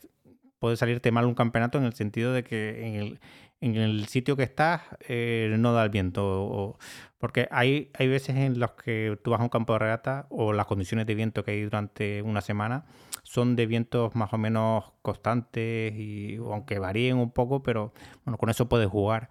[0.64, 3.20] puede salirte mal un campeonato en el sentido de que en el,
[3.60, 6.78] en el sitio que estás eh, no da el viento.
[7.18, 10.54] porque hay, hay veces en los que tú vas a un campo de regata o
[10.54, 12.86] las condiciones de viento que hay durante una semana
[13.24, 17.92] son de vientos más o menos constantes y aunque varíen un poco, pero
[18.24, 19.30] bueno, con eso puedes jugar.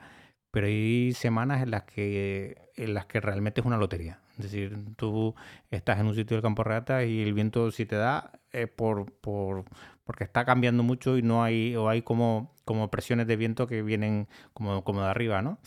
[0.51, 4.21] Pero hay semanas en las que, en las que realmente es una lotería.
[4.37, 5.35] Es decir, tú
[5.71, 8.68] estás en un sitio del campo de regata y el viento si te da es
[8.68, 9.64] por, por,
[10.05, 13.83] porque está cambiando mucho y no hay, o hay como, como presiones de viento que
[13.83, 15.59] vienen como, como de arriba, ¿no?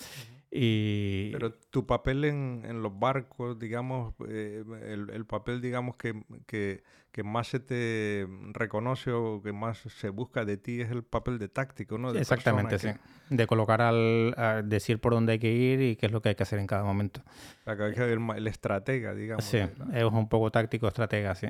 [0.57, 1.31] Y...
[1.33, 6.81] Pero tu papel en, en los barcos, digamos, eh, el, el, papel, digamos, que, que,
[7.11, 11.39] que, más se te reconoce o que más se busca de ti es el papel
[11.39, 12.11] de táctico, ¿no?
[12.11, 12.87] Exactamente, sí.
[13.29, 16.35] De colocar al, decir por dónde hay que ir y qué es lo que hay
[16.35, 17.21] que hacer en cada momento.
[17.65, 19.43] el, el estratega, digamos.
[19.43, 21.47] Sí, es un poco táctico, estratega, sí.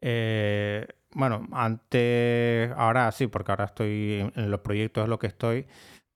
[0.00, 5.66] Eh, bueno, antes, ahora sí, porque ahora estoy en los proyectos de lo que estoy,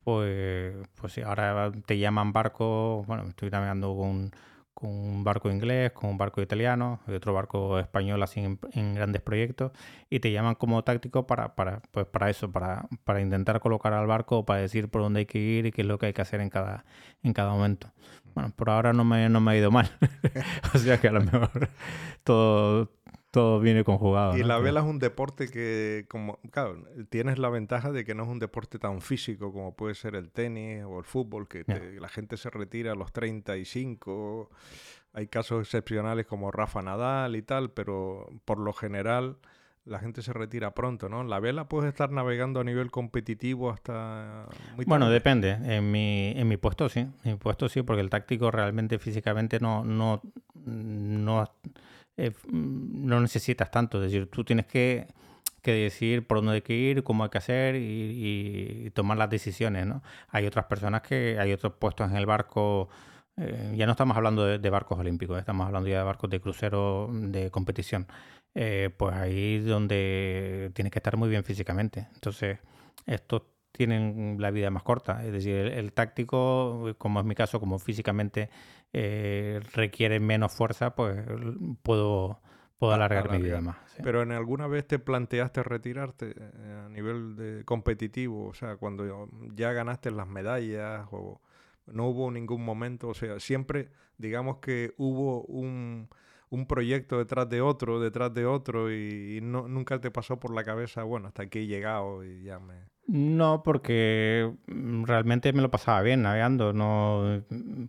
[0.04, 4.32] pues, pues sí, ahora te llaman barco, bueno, estoy navegando con,
[4.74, 9.22] con un barco inglés, con un barco italiano y otro barco español así en, grandes
[9.22, 9.72] proyectos
[10.10, 14.06] y te llaman como táctico para, para, pues para eso, para, para intentar colocar al
[14.06, 16.22] barco, para decir por dónde hay que ir y qué es lo que hay que
[16.22, 16.84] hacer en cada,
[17.22, 17.92] en cada momento.
[18.34, 19.90] Bueno, por ahora no me, no me ha ido mal.
[20.74, 21.68] o sea que a lo mejor
[22.24, 22.90] todo,
[23.32, 24.36] todo viene conjugado.
[24.36, 28.24] Y la vela es un deporte que, como, claro, tienes la ventaja de que no
[28.24, 31.64] es un deporte tan físico como puede ser el tenis o el fútbol, que
[31.98, 34.50] la gente se retira a los 35.
[35.14, 39.38] Hay casos excepcionales como Rafa Nadal y tal, pero por lo general
[39.86, 41.24] la gente se retira pronto, ¿no?
[41.24, 45.52] La vela puedes estar navegando a nivel competitivo hasta muy Bueno, depende.
[45.52, 47.00] En mi, en mi puesto sí.
[47.00, 50.20] En mi puesto sí, porque el táctico realmente físicamente no, no,
[50.66, 51.50] no
[52.16, 53.98] eh, mm, no necesitas tanto.
[54.02, 55.06] Es decir, tú tienes que,
[55.62, 59.86] que, decir por dónde hay que ir, cómo hay que hacer y, tomar las decisiones.
[59.86, 60.02] ¿no?
[60.28, 62.88] Hay otras personas que, hay otros puestos en el barco.
[63.36, 67.08] Eh, ya no estamos hablando de, barcos olímpicos, estamos hablando ya de barcos de crucero
[67.12, 68.06] de competición.
[68.54, 72.08] Eh, pues ahí es donde tienes que estar muy bien físicamente.
[72.14, 72.58] Entonces,
[73.06, 73.42] estos
[73.72, 75.24] tienen la vida más corta.
[75.24, 78.50] Es decir, el, táctico, como es mi caso, como físicamente
[78.92, 81.24] eh, requiere menos fuerza, pues
[81.82, 82.40] puedo,
[82.78, 83.76] puedo alargar mi vida más.
[84.02, 89.28] Pero en alguna vez te planteaste retirarte eh, a nivel de competitivo, o sea, cuando
[89.54, 91.40] ya ganaste las medallas o
[91.86, 96.08] no hubo ningún momento, o sea, siempre digamos que hubo un
[96.52, 100.62] un proyecto detrás de otro, detrás de otro, y, no, nunca te pasó por la
[100.62, 102.74] cabeza, bueno, hasta aquí he llegado y ya me...
[103.06, 106.72] No, porque mm, realmente me lo pasaba bien navegando.
[106.72, 107.44] No,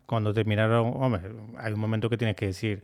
[0.05, 1.21] cuando terminaron, hombre,
[1.57, 2.83] hay un momento que tienes que decir.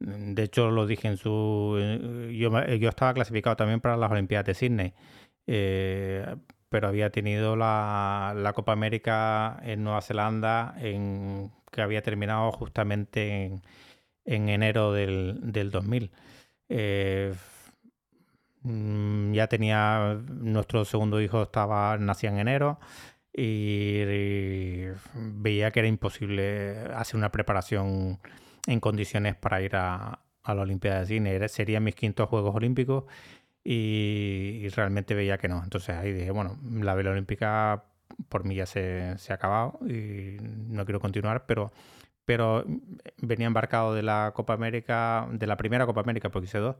[0.00, 1.76] Mm, de hecho, lo dije en su.
[1.78, 4.94] Eh, yo, yo estaba clasificado también para las Olimpiadas de Sydney.
[5.46, 6.24] Eh,
[6.68, 13.46] pero había tenido la, la, Copa América en Nueva Zelanda, en, que había terminado justamente
[13.46, 13.62] en,
[14.24, 16.12] en enero del, del 2000.
[16.68, 17.49] Eh, mm,
[18.62, 22.78] ya tenía nuestro segundo hijo estaba nacía en enero
[23.32, 24.04] y,
[25.14, 28.18] veía que era imposible hacer una preparación
[28.66, 31.48] en condiciones para ir a, a la Olimpiada de Cine.
[31.48, 33.04] Serían mis quintos Juegos Olímpicos
[33.64, 35.62] y, realmente veía que no.
[35.62, 37.84] Entonces ahí dije, bueno, la vela olímpica
[38.28, 41.72] por mí ya se, se ha acabado y no quiero continuar, pero
[42.24, 42.64] pero
[43.16, 46.76] venía embarcado de la Copa América, de la primera Copa América, porque hice dos,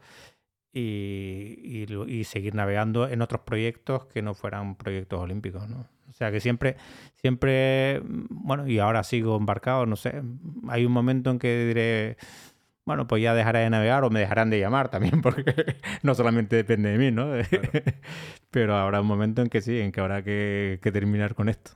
[0.73, 5.87] y, y, seguir navegando en otros proyectos que no fueran proyectos olímpicos, ¿no?
[6.09, 6.77] O sea que siempre,
[7.17, 10.23] siempre, bueno, y ahora sigo embarcado, no sé,
[10.69, 12.17] hay un momento en que diré,
[12.85, 16.57] bueno, pues ya dejaré de navegar o me dejarán de llamar también, porque no solamente
[16.57, 17.33] depende de mí, ¿no?
[18.51, 21.73] Pero habrá un momento en que sí, en que habrá que terminar con esto.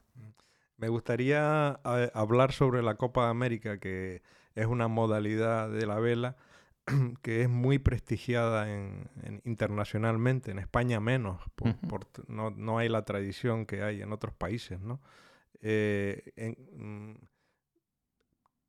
[0.77, 1.71] Me gustaría
[2.13, 4.23] hablar sobre la Copa de América, que
[4.55, 6.37] es una modalidad de la vela
[7.23, 9.09] que es muy prestigiada en,
[9.45, 11.41] internacionalmente, en España menos,
[12.29, 15.01] no, hay la tradición que hay en otros países, ¿no?
[15.61, 17.17] Eh, en, mm,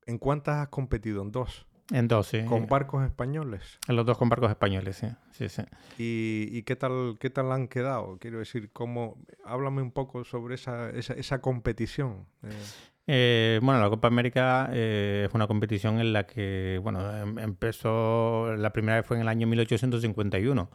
[0.05, 1.22] ¿En cuántas has competido?
[1.22, 1.66] ¿En dos?
[1.91, 2.43] En dos, sí.
[2.45, 3.80] ¿Con barcos españoles?
[3.88, 5.07] En los dos con barcos españoles, sí.
[5.32, 5.63] sí, sí.
[5.97, 8.18] ¿Y, qué tal qué tal han quedado?
[8.20, 9.18] Quiero decir, ¿cómo...
[9.43, 12.26] háblame un poco sobre esa, esa, esa competición.
[12.43, 12.49] Eh.
[13.08, 18.56] Eh, bueno, la Copa América eh, es una competición en la que, bueno, em, empezó,
[18.56, 20.70] la primera vez fue en el año 1851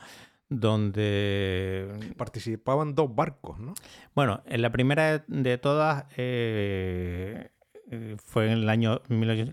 [0.48, 1.88] donde...
[2.16, 3.74] Participaban dos barcos, ¿no?
[4.14, 7.50] Bueno, en la primera de todas eh,
[8.24, 9.00] fue en el año,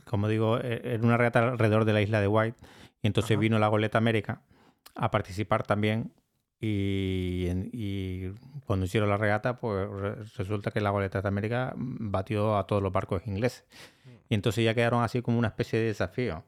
[0.06, 2.58] como digo, en una regata alrededor de la isla de White.
[3.04, 4.42] Y entonces vino la Goleta América
[4.96, 6.12] a participar también.
[6.60, 8.30] Y,
[8.66, 9.88] cuando hicieron la regata, pues
[10.36, 13.66] resulta que la Goleta de América batió a todos los barcos ingleses.
[14.06, 14.10] Mm.
[14.30, 16.44] Y entonces ya quedaron así como una especie de desafío.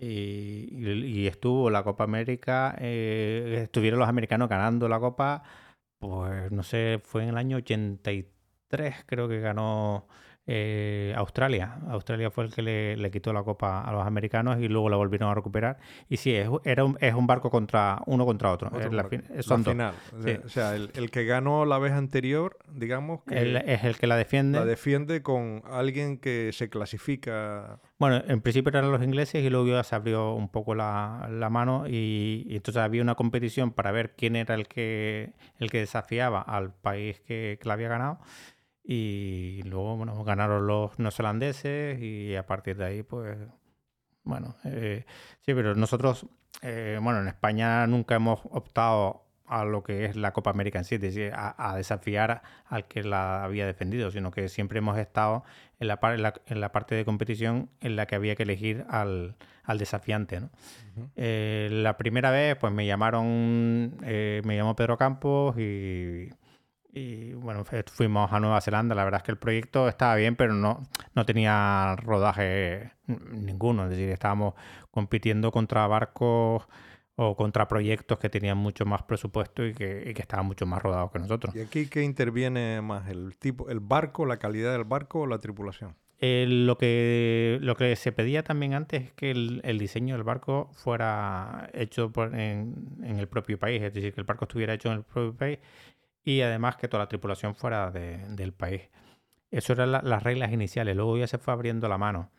[0.00, 5.42] Y, estuvo la Copa América, eh, estuvieron los americanos ganando la Copa,
[5.98, 10.06] pues no sé, fue en el año 83 creo que ganó
[10.50, 11.76] eh, Australia.
[11.90, 15.28] Australia fue el que le, quitó la copa a los americanos y luego la volvieron
[15.28, 15.78] a recuperar.
[16.08, 18.70] Y sí, es, era un, es un barco contra uno contra otro.
[18.80, 19.94] es la, final.
[20.42, 23.62] O sea, el, que ganó la vez anterior, digamos que...
[23.66, 24.58] es el que la defiende.
[24.58, 27.78] La defiende con alguien que se clasifica...
[27.98, 31.84] Bueno, en principio eran los ingleses y luego ya se abrió un poco la, mano
[31.86, 36.72] y, entonces había una competición para ver quién era el que, el que desafiaba al
[36.72, 38.18] país que, que la había ganado.
[38.90, 43.36] Y luego, bueno, ganaron los neozelandeses y a partir de ahí, pues,
[44.24, 45.04] bueno, eh,
[45.42, 46.24] sí, pero nosotros,
[46.62, 50.86] eh, bueno, en España nunca hemos optado a lo que es la Copa América en
[50.86, 55.44] sí, es decir, a, desafiar al que la había defendido, sino que siempre hemos estado
[55.80, 59.36] en la, en la, parte de competición en la que había que elegir al,
[59.76, 60.40] desafiante.
[60.40, 60.48] ¿no?
[61.14, 66.30] Eh, la primera vez, pues me llamaron, me llamó Pedro Campos y
[66.98, 68.94] y bueno, fuimos a Nueva Zelanda.
[68.94, 70.82] La verdad es que el proyecto estaba bien, pero no,
[71.14, 73.84] no tenía rodaje ninguno.
[73.84, 74.54] Es decir, estábamos
[74.90, 76.66] compitiendo contra barcos
[77.16, 81.18] o contra proyectos que tenían mucho más presupuesto y que, estaban mucho más rodados que
[81.18, 81.54] nosotros.
[81.54, 83.08] ¿Y aquí qué interviene más?
[83.08, 85.96] ¿El tipo, el barco, la calidad del barco o la tripulación?
[86.20, 90.68] Eh, lo, que, lo que se pedía también antes es que el, diseño del barco
[90.72, 92.74] fuera hecho en,
[93.04, 95.58] en, el propio país, es decir, que el barco estuviera hecho en el propio país
[96.24, 98.82] y además que toda la tripulación fuera del país.
[99.50, 102.30] Eso eran las reglas iniciales, luego ya se fue abriendo la mano.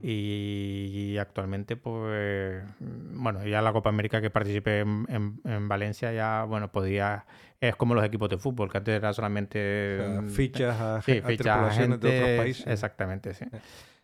[0.00, 7.26] y, actualmente, pues, bueno, ya la Copa América que participé en, Valencia ya, bueno, podía,
[7.60, 10.20] es como los equipos de fútbol, que antes era solamente...
[10.28, 12.66] fichas a, tripulaciones de otros países.
[12.66, 13.44] Exactamente, sí.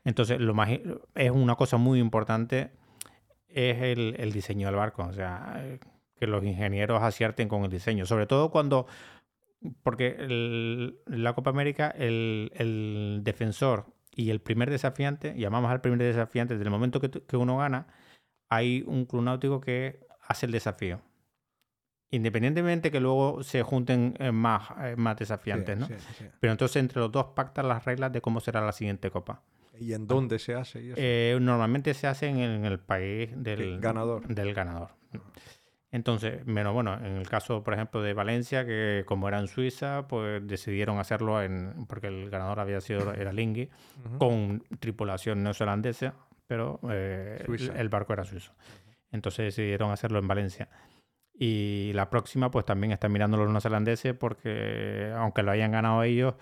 [0.04, 0.70] Entonces, lo más,
[1.14, 2.70] es una cosa muy importante,
[3.48, 5.62] es el, el diseño del barco, o sea,
[6.18, 8.86] que los ingenieros acierten con el diseño, sobre todo cuando
[9.82, 16.54] porque el, la Copa América, el, defensor y el primer desafiante, llamamos al primer desafiante,
[16.54, 17.86] desde el momento que, uno gana,
[18.48, 21.00] hay un club náutico que hace el desafío.
[22.10, 25.88] Independientemente que luego se junten eh, más, eh, más desafiantes, ¿no?
[26.40, 29.42] Pero entonces entre los dos pactan las reglas de cómo será la siguiente copa.
[29.78, 30.94] ¿Y en dónde se hace?
[30.96, 34.26] Eh, normalmente se hace en el, país del ganador.
[34.26, 34.90] Del ganador.
[35.12, 35.18] Ah.
[35.90, 40.06] Entonces, menos bueno, en el caso, por ejemplo, de Valencia, que como era en Suiza,
[40.06, 43.70] pues decidieron hacerlo en, porque el ganador había sido, era Lingui,
[44.18, 46.14] con tripulación neozelandesa,
[46.46, 47.42] pero eh,
[47.74, 48.52] el, barco era suizo.
[49.12, 50.68] Entonces decidieron hacerlo en Valencia.
[51.32, 56.34] Y la próxima, pues también están mirando los neozelandeses porque, aunque lo hayan ganado ellos,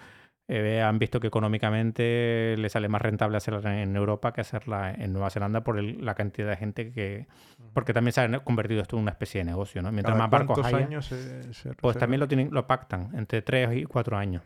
[0.48, 5.12] eh, han visto que económicamente les sale más rentable hacerla en Europa que hacerla en
[5.12, 7.26] Nueva Zelanda por la cantidad de gente que...
[7.72, 9.90] Porque también se ha convertido esto en una especie de negocio, ¿no?
[9.90, 11.12] Mientras más barcos haya, años
[11.80, 14.42] pues también lo, tienen, lo pactan entre 3 y 4 años.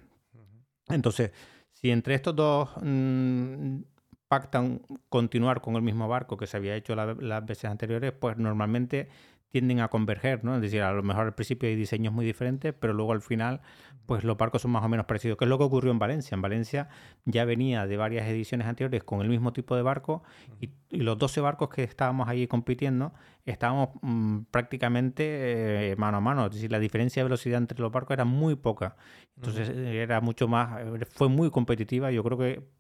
[0.89, 1.33] Entonces,
[1.71, 3.81] si entre estos dos mm,
[4.27, 9.09] pactan continuar con el mismo barco que se había hecho las veces anteriores, pues normalmente
[9.51, 10.55] tienden a converger, ¿no?
[10.57, 13.61] Es decir, a lo mejor al principio hay diseños muy diferentes, pero luego al final,
[14.07, 15.37] pues los barcos son más o menos parecidos.
[15.37, 16.35] ¿Qué es lo que ocurrió en Valencia?
[16.35, 16.89] En Valencia
[17.25, 20.23] ya venía de varias ediciones anteriores con el mismo tipo de barco
[20.61, 23.13] y, los 12 barcos que estábamos ahí compitiendo
[23.47, 26.47] estábamos mm, prácticamente eh, mano a mano.
[26.47, 28.97] Es decir, la diferencia de velocidad entre los barcos era muy poca.
[29.37, 30.81] Entonces era mucho más,
[31.11, 32.11] fue muy competitiva.
[32.11, 32.80] Yo creo que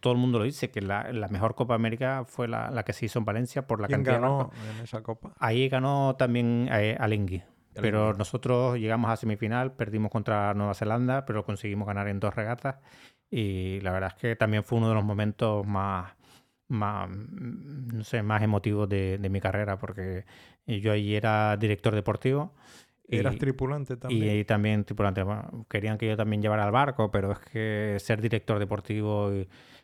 [0.00, 3.18] todo el mundo lo dice, que la, mejor Copa América fue la, que se hizo
[3.18, 5.32] en Valencia por la ¿Quién cantidad ganó en esa Copa?
[5.38, 6.96] Ahí ganó también eh.
[7.74, 12.76] Pero nosotros llegamos a semifinal, perdimos contra Nueva Zelanda, pero conseguimos ganar en dos regatas.
[13.30, 16.12] Y la verdad es que también fue uno de los momentos más,
[16.68, 20.24] más, no sé, más emotivos de, de mi carrera, porque
[20.66, 22.52] yo allí era director deportivo
[23.10, 24.36] ¿Eras tripulante también?
[24.36, 25.24] Y, también tripulante.
[25.68, 29.30] querían que yo también llevara al barco, pero es que ser director deportivo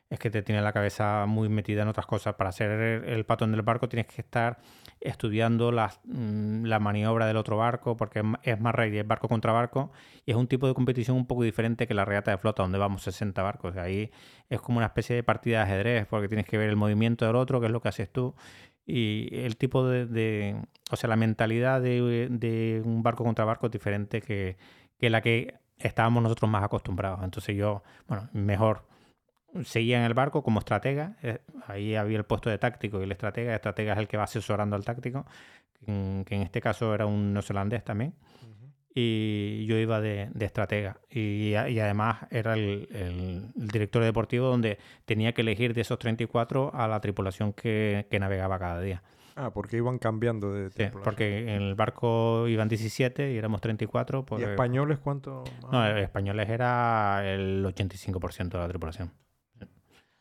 [0.09, 2.35] es que te tiene la cabeza muy metida en otras cosas.
[2.35, 4.59] Para ser el, patón del barco tienes que estar
[5.01, 9.53] estudiando la, mm, la maniobra del otro barco, porque es más rey, es barco contra
[9.53, 9.91] barco,
[10.25, 12.79] y es un tipo de competición un poco diferente que la regata de flota, donde
[12.79, 13.77] vamos 60 barcos.
[13.77, 14.11] Ahí
[14.49, 17.35] es como una especie de partida de ajedrez, porque tienes que ver el movimiento del
[17.35, 18.35] otro, que es lo que haces tú
[18.87, 20.57] y el tipo de,
[20.91, 24.57] o sea, la mentalidad de, un barco contra barco es diferente que,
[25.01, 27.23] la que estábamos nosotros más acostumbrados.
[27.25, 28.87] Entonces yo, bueno, mejor
[29.65, 33.13] seguía en el barco como estratega, eh, ahí había el puesto de táctico y el
[33.13, 35.27] estratega, el estratega es el que va asesorando al táctico,
[35.85, 38.15] que en, este caso era un neozelandés también
[38.99, 40.97] y yo iba de, estratega.
[41.11, 46.99] Y, además era el, director deportivo donde tenía que elegir de esos 34 a la
[47.01, 49.03] tripulación que, navegaba cada día.
[49.37, 54.25] Ah, porque iban cambiando de sí, porque en el barco iban 17 y éramos 34.
[54.39, 55.45] ¿Y españoles cuánto?
[55.71, 59.13] No, españoles era el 85% de la tripulación.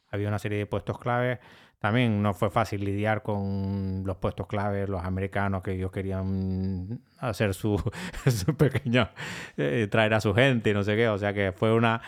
[0.09, 1.39] Había una serie de puestos claves
[1.86, 7.53] también no fue fácil lidiar con los puestos clave, los americanos que ellos querían hacer
[7.53, 7.77] su,
[8.25, 9.07] su pequeño,
[9.55, 11.09] eh, traer a su gente y no sé qué.
[11.09, 12.01] O sea que fue una,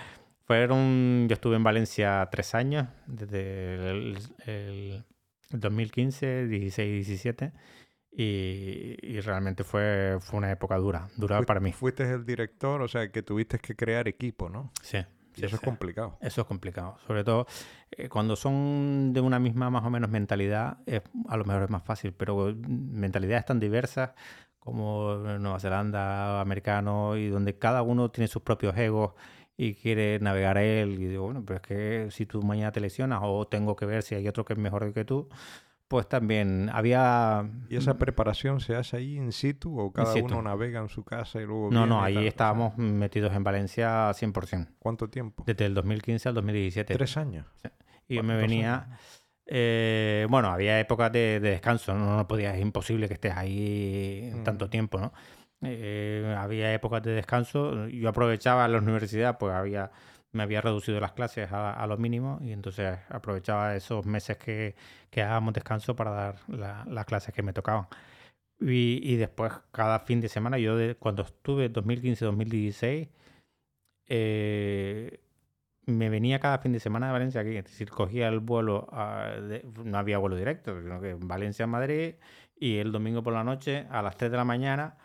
[0.46, 5.04] fueron, yo estuve en Valencia tres años, desde el,
[5.52, 7.54] 2015, 16, 17.
[8.20, 11.72] Y, y, realmente fue, fue una época dura, dura para mí.
[11.72, 14.72] Fuiste el director, o sea, que tuviste que crear equipo, ¿no?
[14.82, 15.06] Sí,
[15.46, 16.18] eso es complicado.
[16.22, 16.98] Eso es complicado.
[17.06, 17.48] Sobre todo
[17.92, 20.78] eh, cuando son de una misma más o menos mentalidad,
[21.28, 24.12] a lo mejor es más fácil, pero mentalidades tan diversas
[24.68, 29.14] como Nueva Zelanda, americano, y donde cada uno tiene sus propios egos
[29.56, 31.02] y quiere navegar a él.
[31.02, 34.04] Y digo, bueno, pero es que si tú mañana te lesionas o tengo que ver
[34.04, 35.30] si hay otro que es mejor que tú,
[35.88, 37.50] pues también había...
[37.70, 41.42] ¿Y esa preparación se hace ahí in situ o cada uno navega en su casa
[41.42, 41.70] y luego...
[41.72, 44.76] No, no, ahí estábamos metidos en Valencia 100%.
[44.80, 45.44] ¿Cuánto tiempo?
[45.46, 46.94] Desde el 2015 al 2017.
[46.94, 47.46] ¿Tres años?
[48.08, 48.90] Y yo me venía...
[49.50, 52.18] Eh, bueno, había épocas de, descanso, ¿no?
[52.18, 54.70] no podías, es imposible que estés ahí tanto mm.
[54.70, 55.14] tiempo, ¿no?
[55.62, 59.92] Eh, había épocas de descanso, yo aprovechaba la universidad, pues había
[60.38, 64.76] me había reducido las clases a, lo mínimo y entonces aprovechaba esos meses que,
[65.10, 67.88] que hábamos descanso para dar las clases que me tocaban.
[68.60, 73.10] Y, después, cada fin de semana, yo de, cuando estuve 2015-2016,
[74.08, 75.20] eh,
[75.86, 77.56] me venía cada fin de semana de Valencia aquí.
[77.58, 78.88] Es decir, cogía el vuelo,
[79.84, 82.16] no había vuelo directo, sino que Valencia-Madrid
[82.56, 84.98] y el domingo por la noche a las 3 de la mañana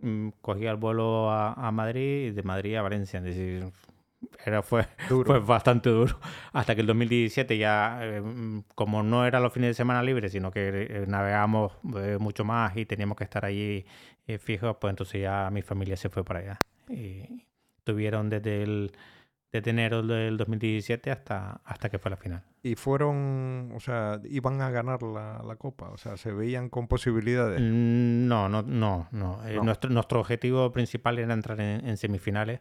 [0.00, 3.18] mm, cogía el vuelo a, a Madrid y de Madrid a Valencia.
[3.18, 3.72] Es decir,
[4.44, 6.18] era, fue, fue bastante duro.
[6.52, 8.22] Hasta que el 2017 ya, eh,
[8.74, 12.76] como no era los fines de semana libres, sino que eh, navegamos eh, mucho más
[12.76, 13.84] y teníamos que estar allí
[14.38, 16.60] fijos, pues entonces ya mi familia se fue para allá.
[16.88, 17.46] Y
[17.82, 18.92] tuvieron desde el
[19.50, 22.44] desde enero del 2017 hasta, hasta que fue la final.
[22.62, 25.88] ¿Y fueron, o sea, iban a ganar la, la Copa?
[25.90, 27.60] O sea, ¿se veían con posibilidades?
[27.60, 29.40] Mm, no, no, no, no.
[29.64, 32.60] Nuestro, nuestro objetivo principal era entrar en, en semifinales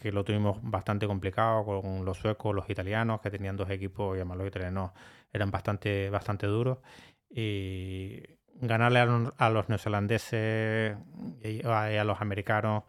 [0.00, 4.20] que, lo tuvimos bastante complicado con los suecos, los italianos, que tenían dos equipos, y
[4.20, 4.92] además los italianos
[5.32, 6.78] eran bastante, bastante duros.
[7.28, 8.22] Y
[8.54, 9.00] ganarle
[9.36, 10.96] a, los neozelandeses
[11.42, 12.84] y a, los americanos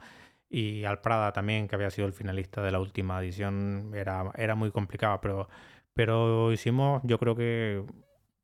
[0.50, 4.56] y al Prada también, que había sido el finalista de la última edición, era, era
[4.56, 5.48] muy complicado, pero,
[5.94, 7.84] pero hicimos, yo creo que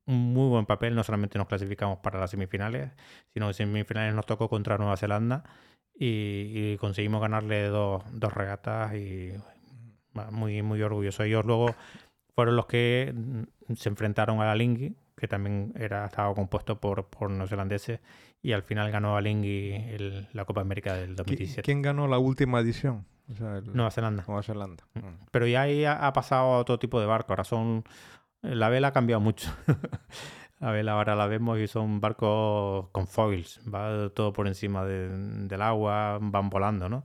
[0.05, 2.91] un muy buen papel, no solamente nos clasificamos para las semifinales,
[3.33, 5.43] sino que en semifinales nos tocó contra Nueva Zelanda
[5.99, 9.33] y, conseguimos ganarle dos, dos regatas y
[10.31, 11.23] muy, muy orgulloso.
[11.23, 11.75] Ellos luego
[12.35, 17.05] fueron los que mm, se enfrentaron a la Lingui, que también era, estaba compuesto por,
[17.05, 17.99] por neozelandeses,
[18.41, 21.63] y al final ganó a Lingui la Copa América del 2017.
[21.63, 23.05] ¿Quién ganó la última edición?
[23.27, 24.23] Nueva Zelanda.
[24.27, 24.83] Nueva Zelanda.
[24.93, 24.99] Mm.
[24.99, 25.19] Mm.
[25.31, 27.33] Pero ya ahí ha, pasado a otro tipo de barco.
[27.33, 27.83] Ahora son.
[28.41, 29.51] La vela ha cambiado mucho.
[30.59, 33.61] la vela ahora la vemos y son barcos con foils.
[33.73, 37.03] Va todo por encima del agua, van volando, ¿no?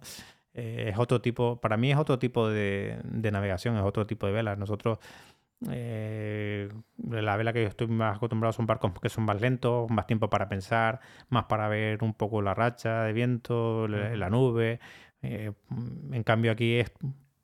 [0.55, 1.61] Eh, es otro tipo.
[1.61, 4.57] Para mí es otro tipo de, de navegación, es otro tipo de vela.
[4.57, 4.99] Nosotros
[5.71, 6.69] eh,
[7.09, 10.29] la vela que yo estoy más acostumbrado son barcos que son más lentos, más tiempo
[10.31, 14.81] para pensar, más para ver un poco la racha de viento, la, nube.
[15.23, 15.53] Eh,
[16.13, 16.93] en cambio aquí es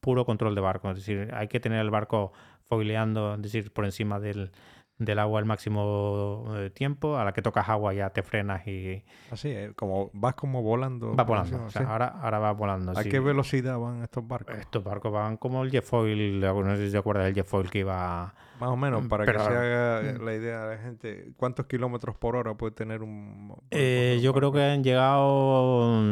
[0.01, 2.33] puro control de barco, es decir, hay que tener el barco
[2.65, 4.53] foileando, es decir, por encima del,
[4.99, 9.05] del agua el máximo eh, tiempo, a la que tocas agua ya te frenas y...
[9.31, 11.15] Así, eh, como vas como volando.
[11.15, 12.93] Va volando, o sea, ahora, ahora va volando.
[12.99, 14.57] ¿A qué velocidad van estos barcos?
[14.57, 18.35] Estos barcos van como el Jetfoil, no sé si te acuerdas del Jetfoil que iba...
[18.59, 20.25] Más o menos, para que se haga mm.
[20.25, 23.55] la idea de la gente, ¿cuántos kilómetros por hora puede tener un...
[23.71, 26.03] Eh, yo creo que han llegado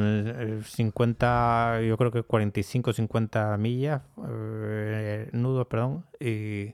[0.63, 4.03] 50, yo creo que 45, 50 millas,
[5.33, 6.73] nudos, perdón, y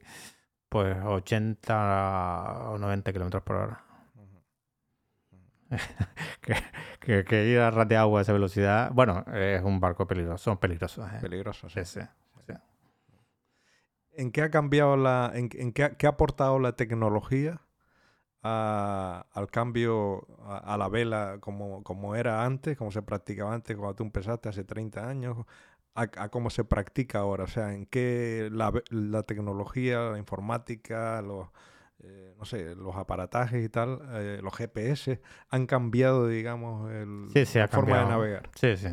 [0.73, 3.85] pues 80 o 90 kilómetros por hora.
[7.01, 10.57] que, ir a ras de agua a esa velocidad, bueno, es un barco peligroso, son
[10.57, 11.07] peligrosos.
[11.13, 11.19] ¿eh?
[11.21, 12.01] Peligrosos, sí.
[14.15, 17.61] ¿En qué ha cambiado la, en, qué, ha, aportado la tecnología
[18.43, 24.05] al cambio a, la vela como, como era antes, como se practicaba antes cuando tú
[24.05, 25.37] empezaste hace 30 años?
[25.95, 31.49] A, cómo se practica ahora, o sea, en qué la, la tecnología, la informática, los,
[32.03, 35.21] eh, no sé, los aparatajes y tal, eh, los GPS
[35.51, 38.51] han cambiado, digamos, el, la forma de navegar.
[38.55, 38.89] Sí, sí.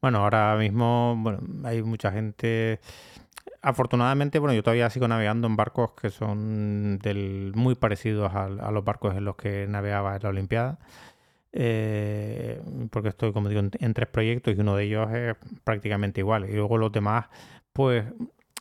[0.00, 2.80] Bueno, ahora mismo bueno, hay mucha gente.
[3.62, 8.70] Afortunadamente, bueno, yo todavía sigo navegando en barcos que son del, muy parecidos a, a
[8.70, 10.78] los barcos en los que navegaba en la Olimpiada.
[11.52, 16.48] Eh, porque estoy, como digo, en, tres proyectos y uno de ellos es prácticamente igual.
[16.48, 17.26] Y luego los demás,
[17.72, 18.04] pues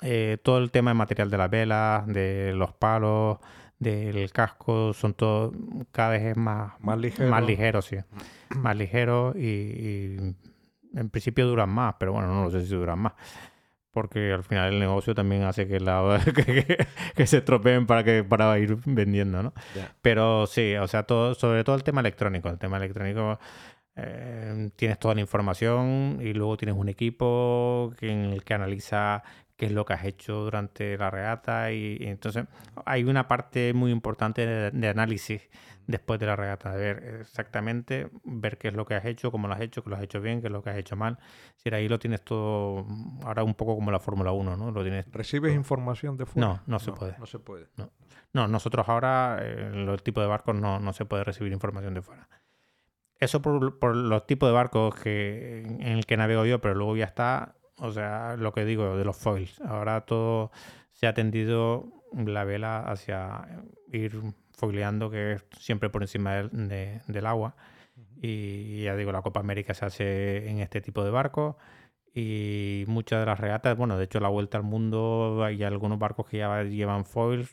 [0.02, 3.38] eh, todo el tema de material de las velas, de los palos,
[3.78, 5.54] del casco, son todo
[5.92, 7.30] cada vez es más, más ligero.
[7.30, 7.98] Más ligero, sí.
[8.56, 10.36] más ligero y, y,
[10.96, 13.14] en principio duran más, pero bueno, no lo sé si duran más
[13.92, 16.22] porque al final el negocio también hace que, la,
[17.16, 19.54] que, se estropeen para, que, para ir vendiendo, ¿no?
[20.02, 22.50] Pero sí, o sea, todo, sobre todo el tema electrónico.
[22.50, 23.40] El tema electrónico,
[23.96, 29.24] eh, tienes toda la información y luego tienes un equipo en el que analiza
[29.60, 32.46] qué es lo que has hecho durante la regata y, entonces
[32.86, 35.50] hay una parte muy importante de análisis
[35.90, 39.48] después de la regata, de ver exactamente, ver qué es lo que has hecho, cómo
[39.48, 41.18] lo has hecho, que lo has hecho bien, qué es lo que has hecho mal.
[41.58, 42.86] Si ahí lo tienes todo,
[43.26, 44.72] ahora un poco como la Fórmula 1, ¿no?
[44.72, 46.48] Lo tienes ¿Recibes información de fuera?
[46.48, 47.18] No, no se puede.
[47.18, 47.68] No se puede.
[48.34, 52.04] No, nosotros ahora, en los tipos de barcos, no, no se puede recibir información de
[52.04, 52.30] fuera.
[53.18, 56.96] Eso por, por los tipos de barcos que, en el que navego yo, pero luego
[56.96, 59.60] ya está, o sea, lo que digo de los foils.
[59.62, 60.52] Ahora todo
[60.92, 63.48] se ha tendido la vela hacia
[63.92, 64.20] ir
[64.58, 67.56] foileando, que es siempre por encima del, agua.
[68.22, 71.56] Y ya digo, la Copa América se hace en este tipo de barcos.
[72.14, 76.28] Y muchas de las regatas, bueno, de hecho la vuelta al mundo hay algunos barcos
[76.28, 77.52] que ya llevan foils.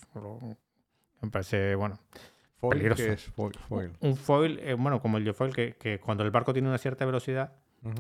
[1.20, 1.98] Me parece, bueno,
[2.60, 3.04] peligroso.
[3.04, 3.30] es
[3.68, 3.92] foil?
[4.00, 7.04] Un foil, eh, bueno, como el foil, que, que, cuando el barco tiene una cierta
[7.04, 7.52] velocidad,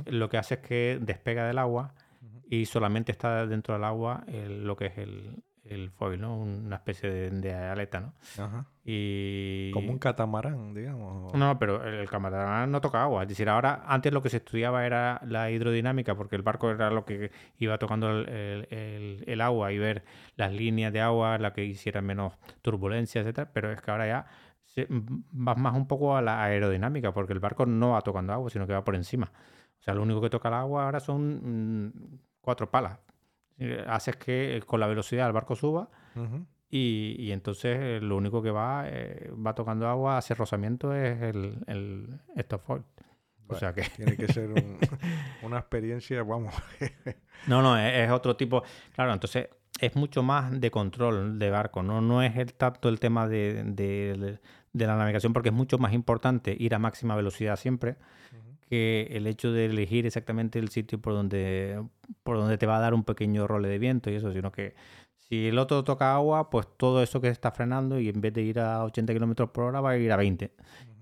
[0.06, 1.94] lo que hace es que despega del agua
[2.48, 6.38] y solamente está dentro del agua lo que es el, el foil, ¿no?
[6.38, 8.14] Una especie de, aleta, ¿no?
[8.42, 8.66] Ajá.
[8.84, 9.70] Y...
[9.72, 11.34] Como un catamarán, digamos.
[11.34, 13.22] No, pero el catamarán no toca agua.
[13.22, 16.90] Es decir, ahora, antes lo que se estudiaba era la hidrodinámica, porque el barco era
[16.90, 20.04] lo que iba tocando el, agua y ver
[20.36, 23.50] las líneas de agua, la que hiciera menos turbulencia, etcétera.
[23.52, 24.26] Pero es que ahora ya
[25.32, 28.66] vas más un poco a la aerodinámica, porque el barco no va tocando agua, sino
[28.66, 29.32] que va por encima.
[29.78, 31.92] O sea, lo único que toca el agua ahora son mm,
[32.46, 33.00] cuatro palas,
[33.58, 35.88] eh, haces que eh, con la velocidad el barco suba
[36.70, 38.86] y, entonces eh, lo único que va,
[39.44, 42.82] va tocando agua, hace rozamiento es el, el stop
[43.48, 43.82] o sea que...
[43.96, 44.50] Tiene que ser
[45.42, 46.54] una experiencia, vamos.
[47.46, 48.64] no, no, es, otro tipo.
[48.92, 49.48] Claro, entonces
[49.80, 53.62] es mucho más de control de barco, no, no es el tanto el tema de,
[53.62, 57.96] de, la navegación, porque es mucho más importante ir a máxima velocidad siempre
[58.68, 61.82] que el hecho de elegir exactamente el sitio por donde,
[62.22, 64.74] por donde te va a dar un pequeño role de viento y eso, sino que
[65.28, 68.42] si el otro toca agua, pues todo eso que está frenando y en vez de
[68.42, 70.52] ir a 80 kilómetros por hora va a ir a 20.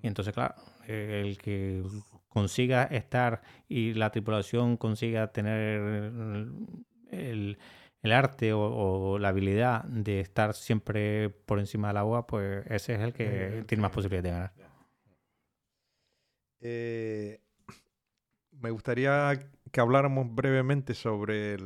[0.03, 0.55] Y entonces, claro,
[0.87, 1.83] el que
[2.29, 6.51] consiga estar y la tripulación consiga tener
[7.11, 7.59] el,
[8.03, 13.13] arte o, la habilidad de estar siempre por encima del agua, pues ese es el
[13.13, 14.53] que tiene más posibilidades de ganar.
[16.67, 17.41] Eh,
[18.61, 19.39] me gustaría
[19.71, 21.57] que habláramos brevemente sobre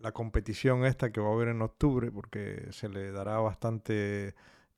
[0.00, 4.34] la competición esta que va a haber en octubre, porque se le dará bastante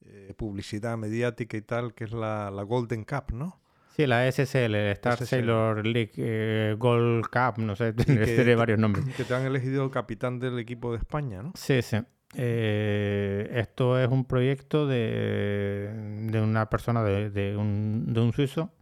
[0.06, 3.60] eh, publicidad mediática y tal, que es la, Golden Cup, ¿no?
[3.96, 9.04] Sí, la SSL, Star Sailor League eh, Gold Cup, no sé, tiene varios nombres.
[9.14, 11.52] Que te han elegido capitán del equipo de España, ¿no?
[11.54, 11.98] Sí, sí.
[12.36, 15.90] Eh, esto es un proyecto de,
[16.34, 18.72] una persona, de, un, de un suizo,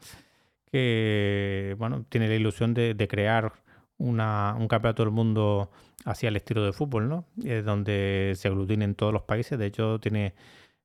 [0.72, 3.52] que bueno, tiene la ilusión de, crear
[3.98, 5.70] una, un campeonato del mundo
[6.04, 7.26] hacia el estilo de fútbol, ¿no?
[7.64, 9.58] donde se aglutinen todos los países.
[9.58, 10.34] De hecho, tiene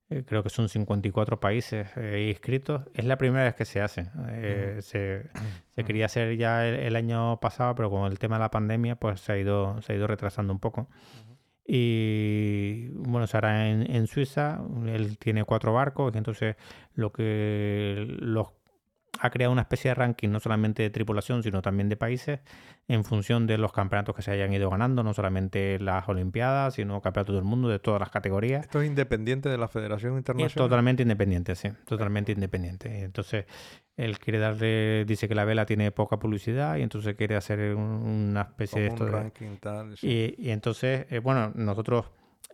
[0.09, 2.83] eh, creo que son 54 países eh, inscritos.
[2.93, 4.09] Es la primera vez que se hace.
[4.29, 5.29] Eh, se,
[5.83, 9.33] quería hacer ya el, año pasado, pero con el tema de la pandemia, pues se
[9.33, 10.87] ha ido, se ha ido retrasando un poco.
[11.65, 14.61] Y bueno, se hará en, en Suiza.
[14.85, 16.55] Él tiene cuatro barcos, entonces
[16.95, 18.49] lo que los
[19.19, 22.39] ha creado una especie de ranking no solamente de tripulación, sino también de países,
[22.87, 27.01] en función de los campeonatos que se hayan ido ganando, no solamente las Olimpiadas, sino
[27.01, 28.61] campeonatos del mundo de todas las categorías.
[28.61, 30.47] ¿Esto es independiente de la Federación Internacional?
[30.47, 33.03] Es totalmente independiente, sí, totalmente independiente.
[33.03, 33.45] Entonces,
[33.97, 38.41] él quiere darle, dice que la vela tiene poca publicidad y entonces quiere hacer una
[38.41, 39.05] especie de esto.
[39.05, 39.95] Un ranking tal.
[40.01, 42.05] Y, entonces, eh, bueno, nosotros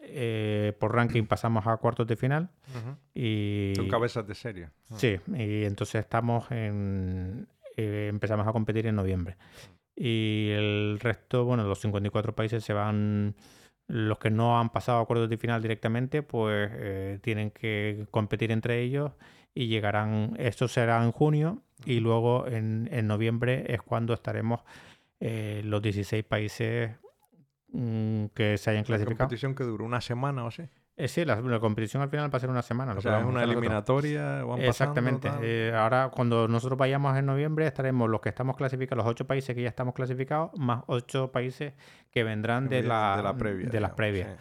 [0.06, 2.50] eh, por ranking pasamos a cuartos de final.
[3.14, 4.70] y Son cabezas de serie.
[4.90, 4.96] Ah.
[4.98, 7.48] Sí, y entonces estamos en.
[7.78, 9.38] Eh, empezamos a competir en noviembre.
[9.96, 13.36] Y el resto, bueno, los 54 países se van.
[13.88, 18.52] Los que no han pasado a cuartos de final directamente, pues eh, tienen que competir
[18.52, 19.12] entre ellos
[19.54, 20.34] y llegarán.
[20.38, 24.62] Esto será en junio y luego en, en noviembre es cuando estaremos
[25.20, 26.92] los 16 países
[27.74, 29.16] Mm, que se hayan clasificado.
[29.16, 30.64] ¿La competición que duró una semana o así?
[30.96, 32.94] Eh, sí, la, competición al final va a ser una semana.
[32.94, 34.46] O sea, es una eliminatoria.
[34.60, 35.28] Exactamente.
[35.42, 39.56] Eh, ahora, cuando nosotros vayamos en noviembre, estaremos los que estamos clasificados, los ocho países
[39.56, 41.74] que ya estamos clasificados, más ocho países
[42.12, 44.38] que vendrán de, la, previa, de las previas.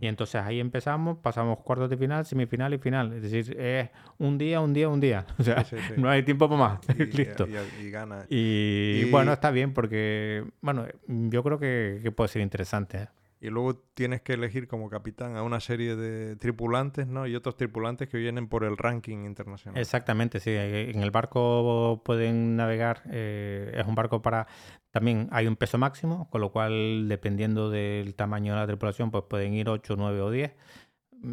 [0.00, 3.12] Y entonces ahí empezamos, pasamos cuartos de final, semifinal y final.
[3.12, 5.24] Es decir, es un día, un día, un día.
[5.38, 5.64] O sea,
[5.96, 6.80] no hay tiempo para más.
[6.98, 7.46] Y, Listo.
[7.80, 8.26] Y, gana.
[8.28, 12.98] Y, bueno, está bien porque, bueno, yo creo que, puede ser interesante.
[12.98, 13.08] ¿eh?
[13.44, 17.26] Y luego tienes que elegir como capitán a una serie de tripulantes, ¿no?
[17.26, 19.78] Y otros tripulantes que vienen por el ranking internacional.
[19.78, 20.50] Exactamente, sí.
[20.50, 24.46] En el barco pueden navegar, eh, es un barco para
[24.94, 29.24] también hay un peso máximo, con lo cual, dependiendo del tamaño de la tripulación, pues
[29.28, 30.52] pueden ir 8, 9 o 10.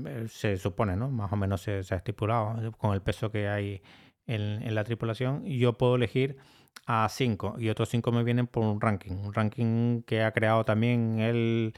[0.08, 1.12] Eh, se supone, ¿no?
[1.12, 3.82] Más o menos se, ha estipulado eh, con el peso que hay
[4.26, 5.44] en, la tripulación.
[5.46, 6.38] Y yo puedo elegir
[6.86, 9.14] a 5 y otros 5 me vienen por un ranking.
[9.14, 11.74] Un ranking que ha creado también el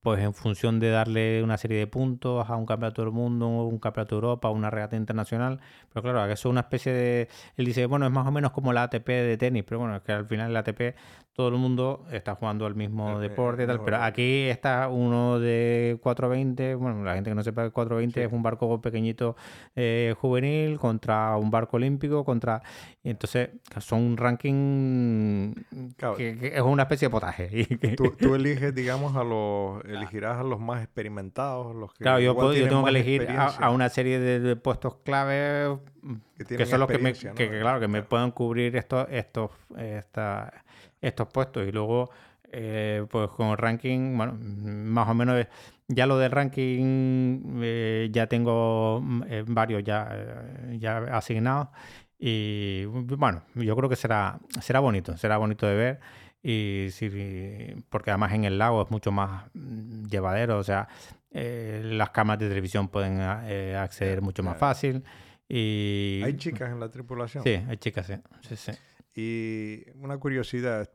[0.00, 3.78] pues en función de darle una serie de puntos a un campeonato del mundo, un
[3.78, 5.60] campeonato de Europa, una regata internacional.
[5.92, 7.28] Pero claro, eso es una especie de...
[7.56, 10.02] Él dice, bueno, es más o menos como la ATP de tenis, pero bueno, es
[10.02, 10.94] que al final la ATP
[11.38, 15.96] todo el mundo está jugando al mismo deporte y tal, pero aquí está uno de
[16.02, 19.36] 420, bueno, la gente que no sepa que 420 es un barco pequeñito
[19.76, 22.60] eh, juvenil contra un barco olímpico, contra...
[23.04, 25.54] Y entonces son un ranking
[26.16, 27.68] que, es una especie de potaje.
[28.18, 29.84] tú, eliges, digamos, a los...
[29.84, 32.02] elegirás a los más experimentados, los que...
[32.02, 35.78] Claro, yo, tengo que elegir a, una serie de, puestos clave
[36.48, 40.64] que, son los que me, que, claro, que me puedan cubrir estos, estos, esta
[41.00, 41.66] estos puestos.
[41.66, 42.10] Y luego,
[42.50, 45.46] eh, pues con el ranking, bueno, más o menos
[45.88, 50.44] ya lo del ranking eh, ya tengo mm, eh, varios ya,
[50.78, 51.68] ya asignados.
[52.18, 56.00] Y bueno, yo creo que será, será bonito, será bonito de ver.
[56.42, 57.10] Y sí,
[57.88, 60.88] porque además en el lago es mucho más mm, llevadero, o sea,
[61.30, 65.04] las cámaras de televisión pueden acceder mucho más fácil.
[65.48, 66.20] Y...
[66.24, 67.42] ¿Hay chicas en la tripulación?
[67.44, 68.14] Sí, hay chicas, sí.
[68.40, 68.72] sí, sí.
[69.18, 70.88] Y una curiosidad,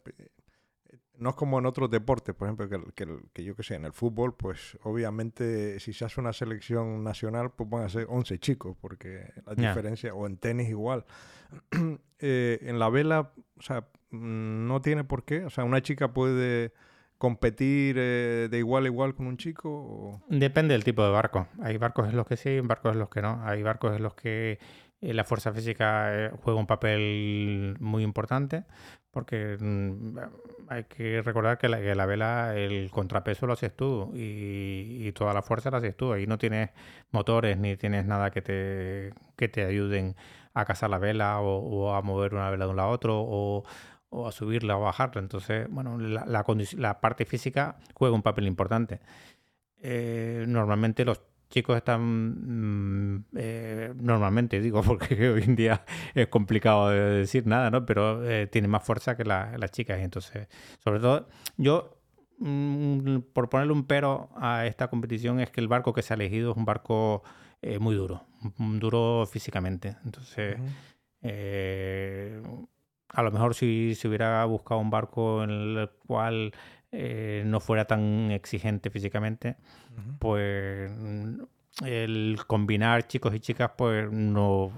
[1.17, 3.91] no es como en otros deportes, por ejemplo, que, que, yo que sé, en el
[3.91, 8.77] fútbol, pues obviamente si se hace una selección nacional, pues van a ser 11 chicos,
[8.79, 11.05] porque la diferencia, o en tenis igual.
[12.25, 16.71] Eh, en la vela, o sea, no tiene por qué, o sea, una chica puede
[17.23, 20.21] competir eh, de igual a igual con un chico?
[20.27, 21.47] Depende del tipo de barco.
[21.61, 23.41] Hay barcos en los que sí, barcos en los que no.
[23.45, 24.59] Hay barcos en los que eh,
[25.11, 28.63] la fuerza física eh, juega un papel muy importante
[29.11, 30.17] porque mm,
[30.69, 35.69] hay que recordar que la, vela, el contrapeso lo haces tú y, toda la fuerza
[35.69, 36.13] la haces tú.
[36.13, 36.71] Ahí no tienes
[37.11, 40.15] motores ni tienes nada que te, que te ayuden
[40.55, 43.63] a cazar la vela o, a mover una vela de un lado a otro o,
[44.27, 45.21] a subirla o a bajarla.
[45.21, 48.99] Entonces, bueno, la, la, parte física juega un papel importante.
[49.81, 51.21] Eh, normalmente los
[51.53, 55.85] chicos están mm, eh, normalmente, digo, porque hoy en día
[56.15, 57.85] es complicado de decir nada, ¿no?
[57.85, 59.99] Pero eh, tienen más fuerza que las chicas.
[59.99, 60.47] Y entonces,
[60.83, 61.27] sobre todo,
[61.57, 62.01] yo,
[62.39, 66.15] mm, por ponerle un pero a esta competición, es que el barco que se ha
[66.15, 67.23] elegido es un barco
[67.61, 68.25] eh, muy duro,
[68.57, 69.95] duro físicamente.
[70.05, 70.57] Entonces,
[73.09, 76.51] a lo mejor si se hubiera buscado un barco en el cual
[76.95, 79.55] eh, no fuera tan exigente físicamente,
[80.19, 80.91] pues
[81.83, 84.71] el combinar chicos y chicas, pues no,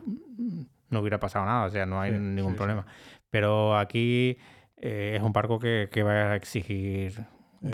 [0.89, 2.85] no hubiera pasado nada, o sea, no hay ningún problema.
[3.29, 4.37] Pero aquí
[4.77, 7.25] eh, es un barco que, que, va a exigir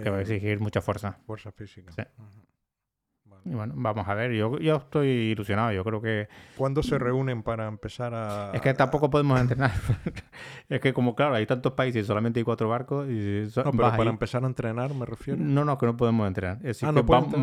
[0.02, 1.20] que va a eh, exigir mucha fuerza.
[1.28, 1.92] Fuerza física.
[3.44, 6.28] Y bueno, vamos a ver, yo, yo estoy ilusionado, yo creo que...
[6.58, 8.52] ¿Cuándo se reúnen para empezar a...?
[8.54, 9.72] Es que tampoco podemos entrenar.
[10.70, 13.48] es que como, claro, hay tantos países y solamente hay cuatro barcos y...
[13.56, 15.40] no, pero para empezar a entrenar me refiero.
[15.42, 16.60] No, no, que no podemos entrenar.
[16.64, 17.34] Es ah, no vamos,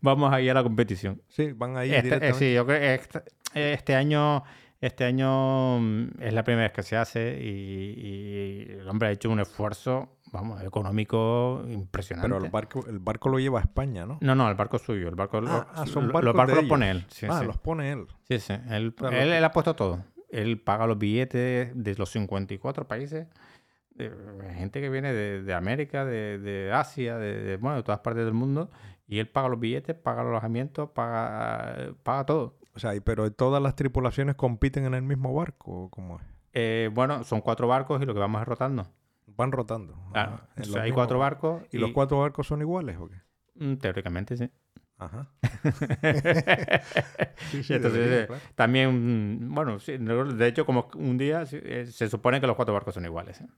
[0.00, 1.20] vamos a ir a la competición.
[1.28, 4.42] Sí, van a ir este, eh, sí, yo creo que este, año...
[4.80, 9.10] Este año mm, es la primera vez que se hace y, y el hombre ha
[9.10, 12.28] hecho un esfuerzo vamos, económico impresionante.
[12.28, 14.18] Pero el barco, el barco lo lleva a España, ¿no?
[14.20, 15.08] No, no, el barco es suyo.
[15.08, 17.06] El barco, ah, ah son los barcos los pone él.
[17.28, 18.06] ah, los pone él.
[18.28, 18.54] Sí, sí.
[18.68, 20.04] Él, él, ha puesto todo.
[20.28, 23.26] Él paga los billetes de los 54 países.
[23.90, 24.10] De
[24.54, 28.70] gente que viene de, América, de, Asia, de, bueno, de todas partes del mundo.
[29.06, 32.56] Y él paga los billetes, paga los alojamientos, paga, paga todo.
[32.74, 36.22] O sea, pero todas las tripulaciones compiten en el mismo barco, ¿cómo es?
[36.52, 38.86] Eh, bueno, son cuatro barcos y lo que vamos es rotando.
[39.40, 39.94] Van rotando.
[40.12, 40.42] Ah,
[40.78, 41.62] hay cuatro barcos.
[41.72, 43.16] ¿Y, los cuatro barcos son iguales o qué?
[43.54, 44.50] Mm, teóricamente sí.
[44.98, 45.30] Ajá.
[47.70, 52.92] Entonces, también, bueno, de hecho, como un día eh, se supone que los cuatro barcos
[52.92, 53.40] son iguales.
[53.40, 53.48] ¿eh?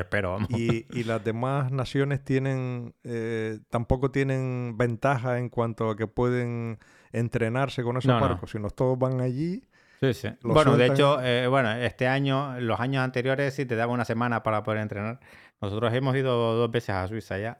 [0.00, 0.38] espero.
[0.48, 6.80] ¿Y, ¿Y, las demás naciones tienen, eh, tampoco tienen ventaja en cuanto a que pueden
[7.12, 9.62] entrenarse con esos barcos, Si sino todos van allí
[10.00, 10.28] Sí, sí.
[10.42, 14.42] Bueno, de hecho, eh, bueno, este año, los años anteriores sí te daba una semana
[14.42, 15.18] para poder entrenar.
[15.60, 17.58] Nosotros hemos ido dos veces a Suiza ya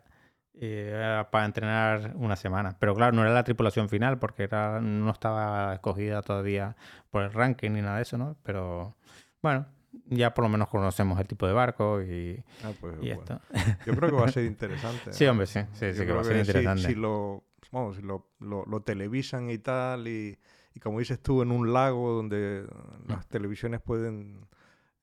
[0.54, 2.76] eh, para entrenar una semana.
[2.78, 6.76] Pero claro, no era la tripulación final porque era, no estaba escogida todavía
[7.10, 8.36] por el ranking ni nada de eso, ¿no?
[8.44, 8.96] Pero
[9.42, 9.66] bueno,
[10.06, 13.40] ya por lo menos conocemos el tipo de barco y, ah, pues, esto.
[13.84, 15.12] Yo creo que va a ser interesante.
[15.12, 16.86] sí, hombre, sí, sí, sí que va a ser interesante.
[16.86, 20.38] Si, lo, vamos, si lo, lo televisan y tal y
[20.78, 22.64] y como dices tú, en un lago donde
[23.08, 24.46] las televisiones pueden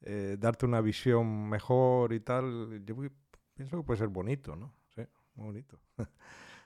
[0.03, 2.95] eh, darte una visión mejor y tal, yo
[3.53, 4.73] pienso que puede ser bonito, ¿no?
[4.95, 5.01] Sí,
[5.35, 5.77] muy bonito.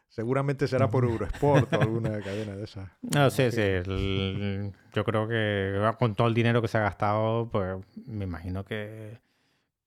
[0.10, 2.88] Seguramente será por Eurosport o alguna cadena de esas.
[3.02, 4.72] No, sí, sí.
[4.94, 9.18] yo creo que con todo el dinero que se ha gastado, pues me imagino que,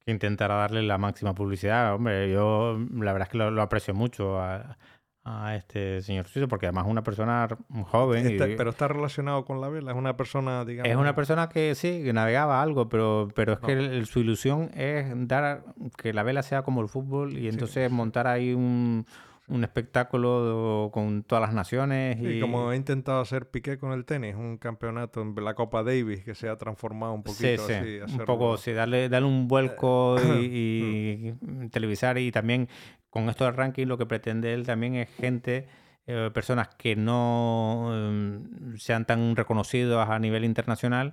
[0.05, 1.95] intentará darle la máxima publicidad.
[1.95, 4.77] Hombre, yo la verdad es que lo, lo aprecio mucho a,
[5.25, 7.49] a este señor suizo, porque además es una persona
[7.87, 8.37] joven.
[8.39, 10.91] Pero está relacionado con la vela, es una persona, digamos.
[10.91, 15.07] Es una persona que sí, que navegaba algo, pero, pero es que su ilusión es
[15.29, 15.65] dar
[15.97, 19.07] que la vela sea como el fútbol y entonces montar ahí un,
[19.49, 22.19] un espectáculo con todas las naciones.
[22.21, 22.41] Y...
[22.41, 26.35] como ha intentado hacer Piqué con el tenis, un campeonato en la Copa Davis que
[26.35, 27.75] se ha transformado un poquito sí,
[28.07, 28.13] sí.
[28.13, 31.35] Un poco, sí, darle, darle un vuelco y,
[31.71, 32.69] televisar y también
[33.13, 35.69] con esto del ranking lo que pretende él también es gente...
[36.09, 41.13] Eh, personas que no em, sean tan reconocidas a nivel internacional,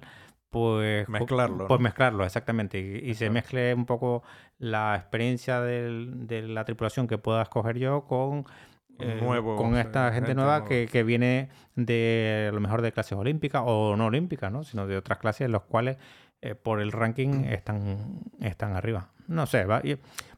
[0.49, 1.67] pues mezclarlo.
[1.67, 2.79] Pues mezclarlo, exactamente.
[2.79, 4.23] Y, se mezcle un poco
[4.57, 8.45] la experiencia de la tripulación que pueda escoger yo con,
[8.97, 13.61] eh, con esta gente, nueva que, que, viene de a lo mejor de clases olímpicas
[13.63, 14.63] o no olímpicas, ¿no?
[14.63, 15.97] sino de otras clases en las cuales
[16.41, 19.09] eh, por el ranking están, están arriba.
[19.27, 19.81] No sé, va,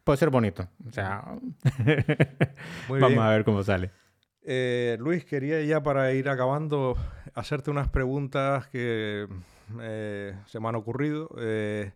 [0.03, 0.67] puede ser bonito.
[0.87, 1.23] O sea,
[2.89, 3.91] vamos a ver cómo sale.
[4.43, 6.97] Eh, Luis, quería ya para ir acabando
[7.35, 9.27] hacerte unas preguntas que
[9.81, 11.29] eh, se me han ocurrido.
[11.37, 11.91] Eh,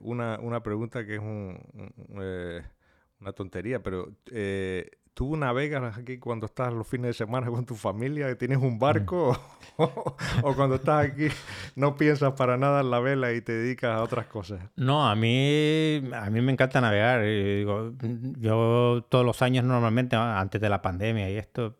[0.00, 1.58] una, una, pregunta que es un,
[3.20, 7.74] una tontería, pero eh, ¿tú navegas aquí cuando estás los fines de semana con tu
[7.74, 9.36] familia, tienes un barco?
[9.76, 9.82] Mm.
[10.44, 11.26] o, cuando estás aquí
[11.74, 14.60] no piensas para nada en la vela y te dedicas a otras cosas?
[14.76, 17.24] No, a mí, a mí me encanta navegar.
[17.24, 17.94] Digo,
[18.38, 21.76] yo todos los años normalmente, antes de la pandemia y esto,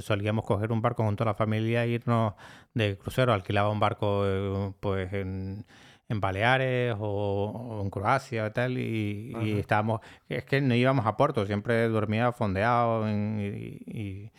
[0.00, 2.34] solíamos coger un barco con toda la familia e irnos
[2.74, 3.32] de crucero.
[3.32, 5.66] Alquilaba un barco pues en
[6.08, 11.46] en Baleares o, en Croacia y tal, y, estábamos, es que no íbamos a puerto,
[11.46, 14.32] siempre dormía fondeado y,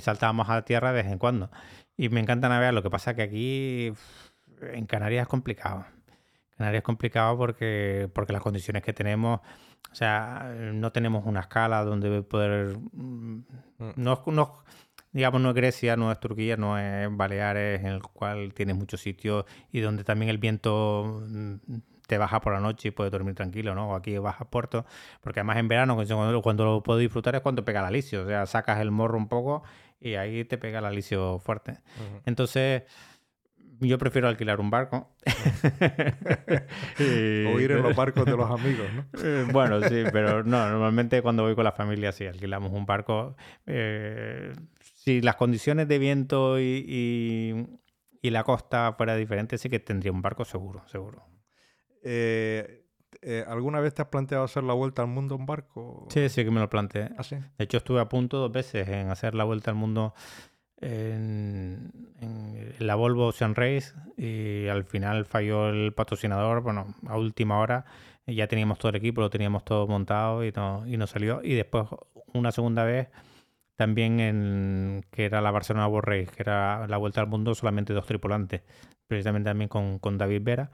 [0.00, 1.50] saltábamos a tierra de vez en cuando.
[1.96, 3.92] Y me encanta navegar, lo que pasa que aquí
[4.62, 5.84] en Canarias es complicado.
[6.56, 9.40] Canarias es complicado porque, porque las condiciones que tenemos,
[9.90, 12.78] o sea, no tenemos una escala donde poder...
[12.92, 13.44] Mm,
[13.78, 13.92] mm.
[13.96, 14.54] No, no,
[15.12, 19.00] digamos, no es Grecia, no es Turquía, no es Baleares, en el cual tienes muchos
[19.00, 21.54] sitios y donde también el viento mm,
[22.06, 23.90] te baja por la noche y puedes dormir tranquilo, ¿no?
[23.90, 24.84] O aquí bajas puerto,
[25.20, 25.96] porque además en verano,
[26.42, 29.28] cuando, lo puedo disfrutar es cuando pega el alisio, o sea, sacas el morro un
[29.28, 29.62] poco
[30.00, 31.78] y ahí te pega el alisio fuerte.
[32.26, 32.82] Entonces,
[33.80, 35.08] yo prefiero alquilar un barco.
[36.98, 39.04] o ir en los barcos de los amigos, ¿no?
[39.22, 43.36] Eh, bueno, sí, pero no, normalmente cuando voy con la familia sí, alquilamos un barco.
[43.66, 44.52] Eh,
[45.02, 47.66] si las condiciones de viento y,
[48.22, 51.24] la costa fuera diferente, sí que tendría un barco seguro, seguro.
[52.02, 52.84] Eh,
[53.46, 56.06] ¿Alguna vez te has planteado hacer la vuelta al mundo en barco?
[56.10, 57.10] Sí, sí que me lo planteé.
[57.16, 57.36] ¿Ah, sí?
[57.36, 60.12] De hecho, estuve a punto dos veces en hacer la vuelta al mundo
[60.82, 61.90] en,
[62.78, 67.86] la Volvo Ocean Race y al final falló el patrocinador, bueno, a última hora
[68.26, 71.40] ya teníamos todo el equipo, lo teníamos todo montado y no, y no salió.
[71.42, 71.86] Y después
[72.34, 73.08] una segunda vez
[73.80, 78.04] también en que era la Barcelona Race, que era la vuelta al mundo solamente dos
[78.04, 78.60] tripulantes,
[79.06, 80.70] precisamente también con, con David Vera.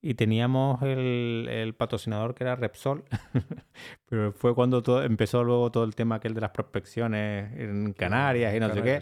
[0.00, 3.02] Y teníamos el, patrocinador que era Repsol,
[4.08, 8.54] pero fue cuando todo, empezó luego todo el tema aquel de las prospecciones en Canarias
[8.54, 9.00] y no sé qué.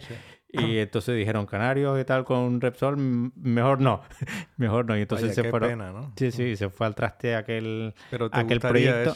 [0.61, 4.01] Y entonces dijeron Canarios y tal con Repsol, mejor no,
[4.57, 4.97] mejor no.
[4.97, 5.77] Y entonces se fueron.
[5.77, 6.13] ¿no?
[6.15, 9.15] Sí, sí, se fue al traste aquel, pero aquel proyecto.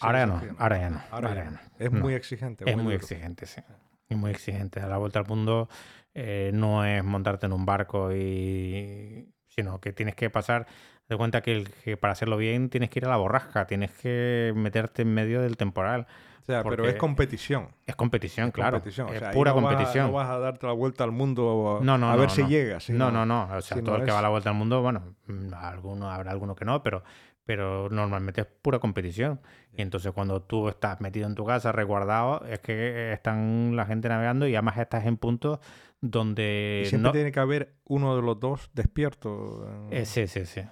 [0.00, 1.58] ahora, ya no, ahora ya no, ahora ya no.
[1.78, 2.68] Es muy exigente.
[2.68, 3.60] Es muy, exigente, sí.
[4.08, 4.80] Es muy exigente.
[4.80, 5.68] A la vuelta al mundo
[6.14, 10.66] eh, no es montarte en un barco y sino que tienes que pasar
[11.08, 15.02] de cuenta que, para hacerlo bien tienes que ir a la borrasca, tienes que meterte
[15.02, 16.06] en medio del temporal.
[16.50, 17.68] Sea, pero es competición.
[17.86, 18.82] Es competición, claro.
[18.84, 20.06] es pura competición.
[20.06, 22.90] no vas a darte la vuelta al mundo a, ver si llegas.
[22.90, 23.48] no, no, no.
[23.52, 26.32] O sea, todo el que va a la vuelta al mundo, bueno, mm, alguno, habrá
[26.32, 27.04] alguno que no, pero,
[27.44, 29.40] pero normalmente es pura competición.
[29.72, 34.08] Y entonces cuando tú estás metido en tu casa, resguardado, es que están la gente
[34.08, 35.60] navegando y además estás en puntos
[36.00, 36.84] donde...
[36.86, 39.86] siempre tiene que haber uno de los dos despierto.
[39.90, 40.62] Eh, sí, sí, sí.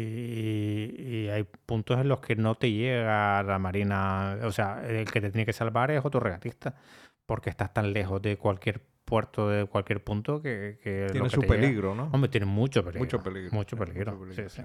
[0.00, 5.20] Y, hay puntos en los que no te llega la marina, o sea, el que
[5.20, 6.74] te tiene que salvar es otro regatista,
[7.26, 10.78] porque estás tan lejos de cualquier puerto, de cualquier punto que...
[11.12, 12.10] tiene su peligro, ¿no?
[12.12, 13.00] Hombre, tiene mucho peligro.
[13.00, 13.50] Mucho peligro.
[13.52, 14.18] Mucho peligro.
[14.32, 14.62] Sí, sí.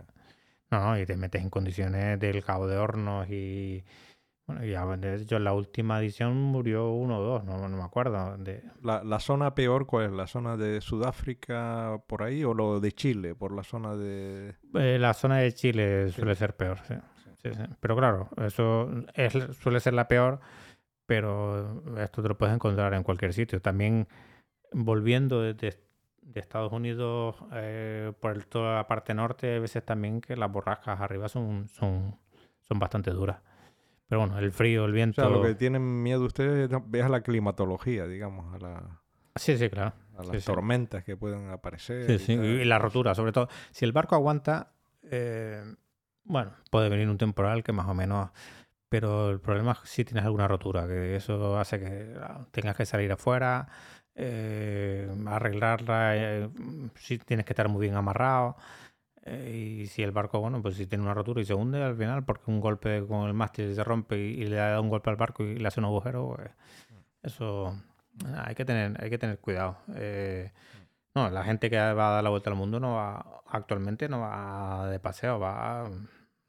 [0.69, 3.84] No, no, y te metes en condiciones del cabo de hornos y
[4.45, 8.37] bueno, ya de hecho en la última edición murió uno o dos, no, me acuerdo.
[8.37, 8.61] De...
[8.81, 10.11] La, zona peor cuál es?
[10.11, 14.55] ¿La zona de Sudáfrica por ahí o lo de Chile, por la zona de...?
[14.73, 16.95] Eh, la zona de Chile suele ser peor, sí.
[17.41, 17.49] Sí,
[17.81, 20.39] Pero claro, eso es, suele ser la peor,
[21.05, 23.61] pero esto te lo puedes encontrar en cualquier sitio.
[23.61, 24.07] También
[24.71, 25.75] volviendo de, de,
[26.39, 31.27] Estados Unidos eh, por toda la parte norte, a veces también que las borrascas arriba
[31.27, 32.17] son, son,
[32.61, 33.41] son bastante duras.
[34.14, 35.24] Pero bueno, el frío, el viento.
[35.24, 39.01] O sea, lo que tienen miedo ustedes es a la climatología, digamos, a la.
[39.36, 39.93] Sí, sí, claro.
[40.16, 42.05] A las tormentas que pueden aparecer.
[42.05, 43.49] Sí, sí, y la rotura, sobre todo.
[43.72, 44.74] Si el barco aguanta,
[45.09, 45.64] eh,
[46.26, 48.30] bueno, puede venir un temporal que más o menos.
[48.88, 52.86] Pero el problema es si tienes alguna rotura, que eso hace que ah, tengas que
[52.86, 53.68] salir afuera,
[54.14, 56.49] eh, arreglarla, eh,
[56.97, 58.57] si tienes que estar muy bien amarrado.
[59.26, 61.95] Eh, y si el barco, bueno, pues si tiene una rotura y se hunde al
[61.95, 65.15] final, porque un golpe con el mástil se rompe y, le da un golpe al
[65.15, 66.51] barco y le hace un agujero, pues,
[67.24, 67.74] eso
[68.45, 69.78] hay que tener, hay que tener cuidado.
[69.95, 70.51] Eh,
[71.15, 74.19] no, la gente que va a dar la vuelta al mundo no va, actualmente no
[74.19, 75.84] va de paseo, va,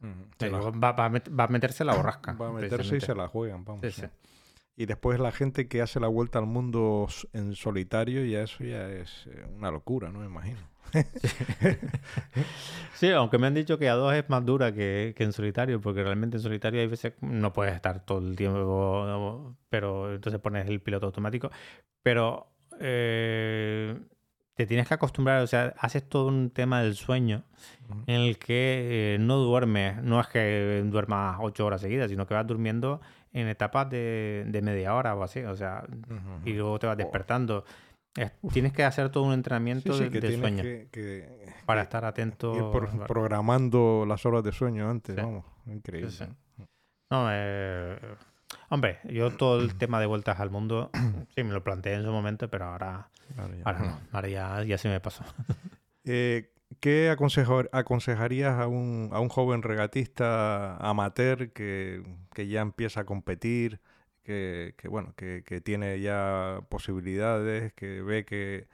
[0.02, 2.32] va, va, a meterse la borrasca.
[2.32, 3.82] Va a meterse y se la juegan, vamos.
[4.76, 8.88] Y después la gente que hace la vuelta al mundo en solitario, ya eso ya
[8.88, 10.18] es eh, una locura, ¿no?
[10.18, 10.58] Me imagino.
[12.94, 16.02] sí, aunque me han dicho que a dos es más dura que, en solitario, porque
[16.02, 20.80] realmente en solitario hay veces no puedes estar todo el tiempo, pero entonces pones el
[20.80, 21.50] piloto automático.
[22.02, 22.48] Pero
[22.80, 23.96] eh,
[24.54, 27.44] te tienes que acostumbrar, o sea, haces todo un tema del sueño
[28.06, 32.34] en el que eh, no duermes, no es que duermas ocho horas seguidas, sino que
[32.34, 33.00] vas durmiendo
[33.34, 35.84] en etapas de, media hora o así, o sea,
[36.44, 37.64] y luego te vas despertando.
[38.52, 40.62] tienes que hacer todo un entrenamiento de, sueño
[41.66, 42.72] para estar atento.
[42.72, 46.10] Ir programando las horas de sueño antes, vamos, increíble.
[47.10, 47.98] No, eh,
[48.70, 50.90] hombre, yo todo el tema de vueltas al mundo,
[51.34, 53.10] sí, me lo planteé en su momento, pero ahora,
[53.64, 54.28] ahora, no, ahora
[54.64, 55.24] ya, se me pasó.
[56.04, 62.02] Eh, ¿Qué aconsejarías a un, a un, joven regatista amateur que,
[62.36, 63.80] ya empieza a competir,
[64.22, 68.66] que, bueno, que, tiene ya posibilidades, que ve que,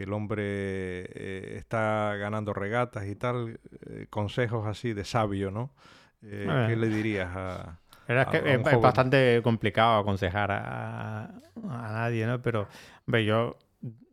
[0.00, 3.60] el hombre eh, está ganando regatas y tal?
[3.86, 5.74] Eh, consejos así de sabio, ¿no?
[6.22, 7.78] Eh, ¿Qué le dirías a,
[8.18, 12.42] es que es, bastante complicado aconsejar a, a, nadie, ¿no?
[12.42, 12.66] Pero,
[13.06, 13.56] ve, yo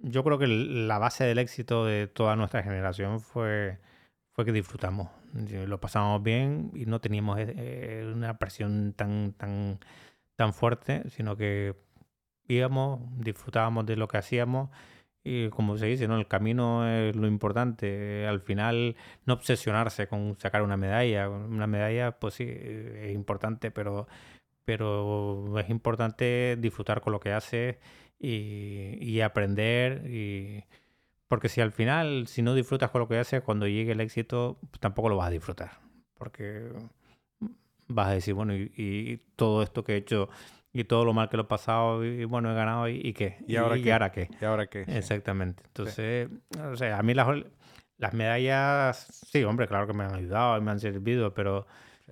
[0.02, 3.80] yo creo que la base del éxito de toda nuestra generación fue,
[4.32, 5.10] fue que disfrutamos.
[5.34, 9.80] Lo pasamos bien y no teníamos eh, eh, una presión tan, tan,
[10.36, 11.76] tan fuerte, sino que
[12.48, 14.70] íbamos, disfrutábamos de lo que hacíamos
[15.30, 16.18] y como se dice, ¿no?
[16.18, 18.26] El camino es lo importante.
[18.28, 18.96] Al final,
[19.26, 21.30] no obsesionarse con sacar una medalla.
[21.30, 24.08] Una medalla, pues sí, es importante, pero,
[24.64, 27.78] pero es importante disfrutar con lo que haces
[28.20, 30.04] y, aprender.
[30.10, 30.64] Y...
[31.28, 34.58] Porque si al final, si no disfrutas con lo que haces, cuando llegue el éxito,
[34.62, 35.72] pues tampoco lo vas a disfrutar.
[36.14, 36.72] Porque
[37.88, 40.30] vas a decir, bueno, y, todo esto que he hecho
[40.74, 43.38] y todo lo mal que lo he pasado y bueno, he ganado y, qué.
[43.48, 43.92] ¿Y ahora, qué?
[43.92, 44.30] ahora qué?
[44.40, 44.82] ¿Y ahora qué?
[44.88, 45.64] Exactamente.
[45.68, 47.28] Entonces, o sea, a mí las,
[47.98, 51.68] las medallas, sí, hombre, claro que me han ayudado y me han servido, pero...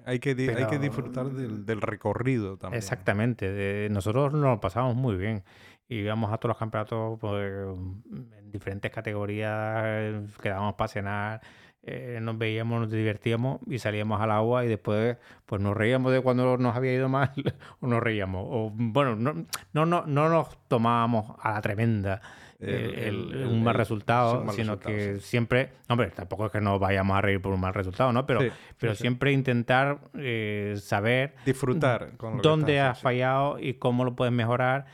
[0.06, 2.78] Hay que, hay que disfrutar del, del, recorrido también.
[2.78, 3.49] Exactamente.
[3.49, 5.43] De, nosotros nos lo pasamos muy bien
[5.88, 11.41] y íbamos a todos los campeonatos pues, en diferentes categorías, quedábamos para cenar,
[11.88, 16.21] eh, nos veíamos, nos divertíamos y salíamos al agua y después pues nos reíamos de
[16.21, 17.31] cuando nos había ido mal
[17.79, 18.43] o nos reíamos.
[18.49, 22.21] O bueno, no, no, no, no nos tomábamos a la tremenda.
[22.59, 23.11] Eh,
[23.47, 27.53] un mal resultado, sino que siempre, hombre, tampoco es que nos vayamos a reír por
[27.53, 28.25] un mal resultado, ¿no?
[28.25, 28.39] Pero,
[28.79, 34.86] pero siempre intentar eh, saber disfrutar con dónde has fallado y cómo lo puedes mejorar.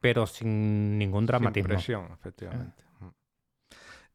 [0.00, 1.68] Pero sin ningún dramatismo.
[1.68, 2.82] Sin presión, efectivamente.
[3.00, 3.06] Mm.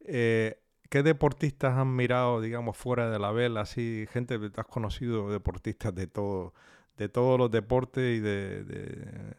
[0.01, 0.57] Eh,
[0.89, 3.61] ¿Qué deportistas han mirado, digamos, fuera de la vela?
[3.61, 6.53] Así, gente, has conocido deportistas de todo,
[6.97, 9.37] de todos los deportes y de,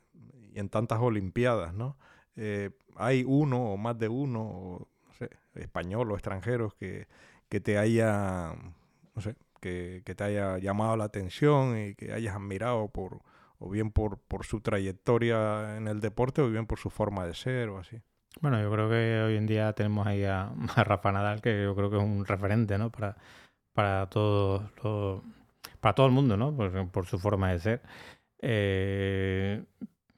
[0.55, 1.99] y en tantas olimpiadas, ¿no?
[2.37, 7.07] Eh, hay uno o más de uno, no sé, español o extranjeros que,
[7.51, 8.55] que te haya,
[9.15, 13.21] no sé, que, que, te haya llamado la atención y que hayas admirado por,
[13.63, 17.35] o bien por, por su trayectoria en el deporte o bien por su forma de
[17.35, 18.03] ser o así.
[18.41, 21.91] Bueno, yo creo que hoy en día tenemos ahí a, Rafa Nadal, que yo creo
[21.91, 22.91] que es un referente, ¿no?
[22.91, 23.17] Para,
[23.73, 25.23] para todo
[25.81, 26.55] para todo el mundo, ¿no?
[26.57, 27.83] Por, por su forma de ser.
[28.41, 29.65] Eh,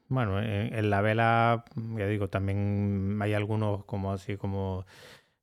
[0.08, 4.86] bueno, en, la vela, ya digo, también hay algunos como así como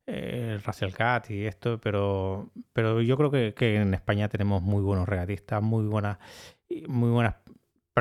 [0.07, 4.81] eh, Russell Cat y esto, pero, pero yo creo que, que en España tenemos muy
[4.81, 6.17] buenos regatistas, muy buenas,
[6.87, 7.35] muy buenas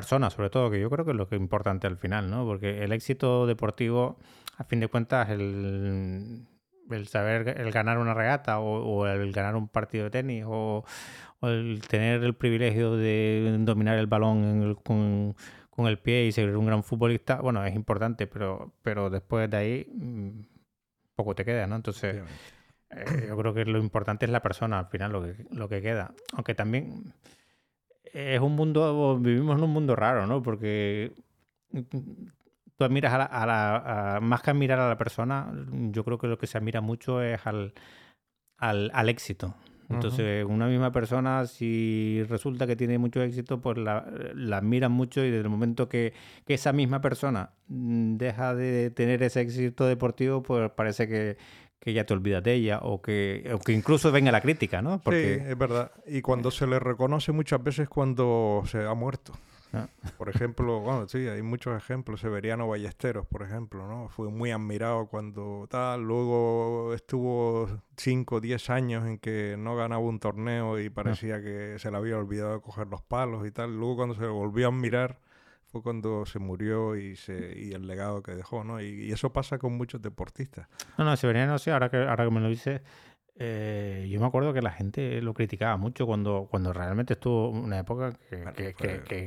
[0.01, 2.47] personas, sobre todo, que yo creo que es lo que es importante al final, ¿no?
[2.47, 4.17] Porque el éxito deportivo,
[4.57, 6.47] a fin de cuentas, el,
[6.91, 10.87] el saber, el ganar una regata o, el ganar un partido de tenis o,
[11.43, 15.37] el tener el privilegio de dominar el balón con,
[15.87, 19.87] el pie y ser un gran futbolista, bueno, es importante, pero, pero después de ahí
[19.95, 20.43] mm,
[21.15, 21.77] poco te queda, ¿no?
[21.77, 22.23] Entonces,
[22.91, 25.83] eh, yo creo que lo importante es la persona al final, lo que, lo que
[25.83, 26.15] queda.
[26.35, 27.15] Aunque también
[28.13, 30.43] es un mundo, vivimos en un mundo raro, ¿no?
[30.43, 31.13] Porque
[31.73, 35.53] tú admiras a la, más que admirar a la persona,
[35.91, 37.75] yo creo que lo que se admira mucho es al,
[38.59, 39.55] al, éxito.
[39.89, 45.25] Entonces, una misma persona, si resulta que tiene mucho éxito, pues la, la admiran mucho
[45.25, 46.13] y desde el momento que,
[46.47, 51.39] que, esa misma persona deja de tener ese éxito deportivo, pues parece que,
[51.81, 55.01] que ya te olvidas de ella o que, que incluso venga la crítica, ¿no?
[55.01, 55.41] Porque...
[55.43, 55.93] Sí, es verdad.
[56.07, 59.33] Y cuando se le reconoce muchas veces cuando se ha muerto.
[59.73, 59.89] Ah.
[60.19, 62.21] Por ejemplo, bueno, sí, hay muchos ejemplos.
[62.21, 64.09] Severiano Ballesteros, por ejemplo, ¿no?
[64.09, 66.03] Fue muy admirado cuando tal.
[66.03, 71.79] Luego estuvo 5 o 10 años en que no ganaba un torneo y parecía que
[71.79, 73.77] se le había olvidado de coger los palos y tal.
[73.77, 75.19] Luego cuando se volvió a admirar
[75.71, 78.80] fue cuando se murió y, se, y el legado que dejó, ¿no?
[78.80, 80.67] Y, eso pasa con muchos deportistas.
[80.99, 82.80] No, no, Severiano, sí, ahora que, ahora que me lo dices,
[83.42, 87.79] Eh, yo me acuerdo que la gente lo criticaba mucho cuando, cuando realmente estuvo una
[87.79, 88.75] época que,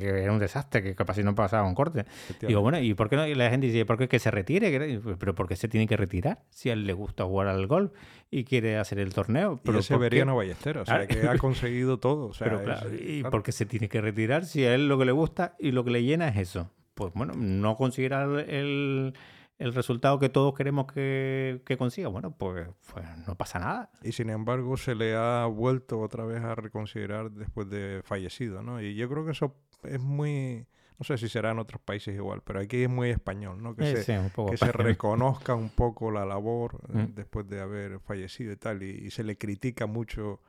[0.00, 2.04] era un desastre, que casi no pasaba un corte.
[2.40, 3.26] Digo, bueno, ¿y por qué no?
[3.26, 5.00] Y la gente dice, ¿por qué que se retire?
[5.18, 6.44] Pero ¿por qué se tiene que retirar?
[6.50, 7.90] Si a él le gusta jugar al golf
[8.30, 9.58] y quiere hacer el torneo.
[9.64, 12.30] Pero ese Severiano Ballesteros, o sea, que ha conseguido todo.
[13.00, 15.72] ¿Y por qué se tiene que retirar si a él lo que le gusta y
[15.72, 16.70] lo que le llena es eso?
[16.94, 19.14] Pues bueno, no conseguirá el
[19.58, 23.90] el resultado que todos queremos que, consiga, bueno, pues, pues, no pasa nada.
[24.02, 28.80] Y sin embargo se le ha vuelto otra vez a reconsiderar después de fallecido, ¿no?
[28.80, 29.54] Y yo creo que eso
[29.84, 30.66] es muy,
[30.98, 33.76] no sé si será en otros países igual, pero aquí es muy español, ¿no?
[33.76, 37.14] Que, se, que se reconozca un poco la labor eh, mm.
[37.14, 40.40] después de haber fallecido y tal, y, se le critica mucho.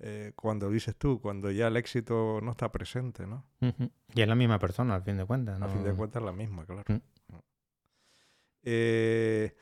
[0.00, 3.44] Eh, cuando dices tú, cuando ya el éxito no está presente, ¿no?
[4.14, 5.58] Y es la misma persona, al fin de cuentas.
[5.58, 5.66] ¿no?
[5.66, 6.84] A fin de cuentas es la misma, claro.
[6.86, 7.00] Mm.
[8.70, 9.54] Eh,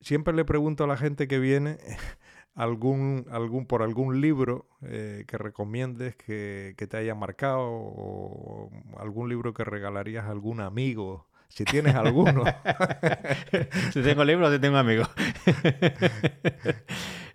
[0.00, 1.76] siempre le pregunto a la gente que viene
[2.54, 9.52] algún, algún, por algún libro eh, que recomiendes que, te haya marcado o algún libro
[9.52, 11.28] que regalarías a algún amigo.
[11.48, 12.44] Si tienes alguno.
[13.92, 15.08] si tengo libros, si tengo amigos.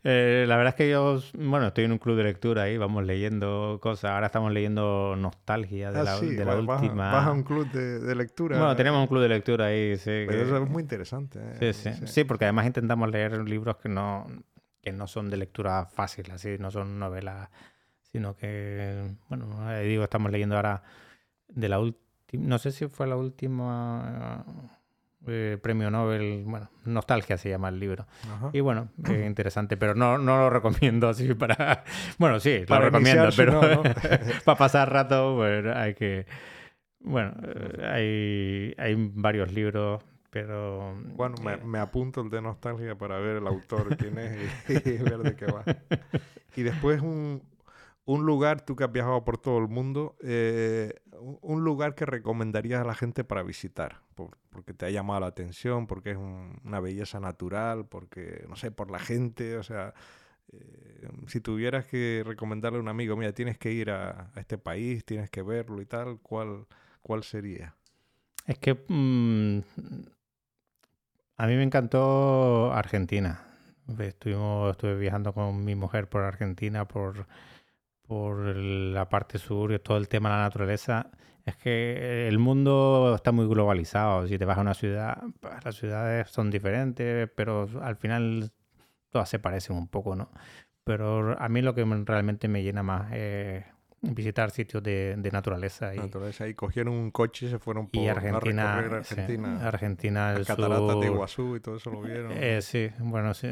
[0.04, 3.06] Eh, la verdad es que yo, bueno, estoy en un club de lectura ahí, vamos
[3.06, 4.12] leyendo cosas.
[4.12, 7.12] Ahora estamos leyendo Nostalgia de, ah, la, de la última.
[7.12, 8.58] Vas a un club de, lectura.
[8.58, 10.26] Bueno, tenemos un club de lectura ahí, sí.
[10.28, 11.40] Pero eso es muy interesante.
[11.40, 11.74] ¿eh?
[11.74, 12.24] Sí, sí, sí.
[12.24, 14.28] porque además intentamos leer libros que no,
[14.82, 17.50] que no son de lectura fácil, así, no son novelas,
[18.12, 19.48] sino que, bueno,
[19.82, 20.82] digo, estamos leyendo ahora
[21.50, 24.46] de la última, no sé si fue la última
[25.28, 28.06] eh, premio Nobel, bueno, Nostalgia se llama el libro.
[28.54, 31.84] Y bueno, eh, interesante, pero no, no lo recomiendo así para...
[32.18, 33.62] Bueno, sí, lo recomiendo, pero
[34.46, 36.26] para pasar rato, pues hay que...
[37.02, 40.96] Bueno, eh, hay, hay varios libros, pero...
[41.16, 44.38] Bueno, me, apunto el de Nostalgia para ver el autor, quién es
[44.68, 45.64] y, ver de qué va.
[46.56, 47.42] Y después un,
[48.10, 50.16] un lugar, tú que has viajado por todo el mundo,
[51.42, 54.02] un lugar que recomendarías a la gente para visitar,
[54.50, 58.90] porque te ha llamado la atención, porque es una belleza natural, porque, no sé, por
[58.90, 59.94] la gente, o sea,
[60.52, 65.06] eh, si tuvieras que recomendarle a un amigo, mira, tienes que ir a, este país,
[65.06, 66.66] tienes que verlo y tal, ¿cuál,
[67.04, 67.76] cuál sería?
[68.48, 69.60] Es que mm,
[71.38, 73.46] a mí me encantó Argentina.
[74.00, 77.28] Estuvimos, estuve viajando con mi mujer por Argentina, por
[78.10, 81.12] por la parte sur y todo el tema de la naturaleza,
[81.46, 84.28] es que el mundo está muy globalizado.
[84.28, 88.52] Si te vas a una ciudad, pues, las ciudades son diferentes, pero al final
[89.12, 90.32] todas se parecen un poco, ¿no?
[90.84, 93.64] Pero a mí lo que realmente me llena más es
[94.02, 95.94] visitar sitios de, naturaleza.
[95.94, 96.48] Y, naturaleza.
[96.48, 99.68] Y cogieron un coche y se fueron por y Argentina, Argentina.
[99.68, 102.32] Argentina, el cataratas de Iguazú y todo eso lo vieron.
[102.32, 103.48] Eh, sí, bueno, sí.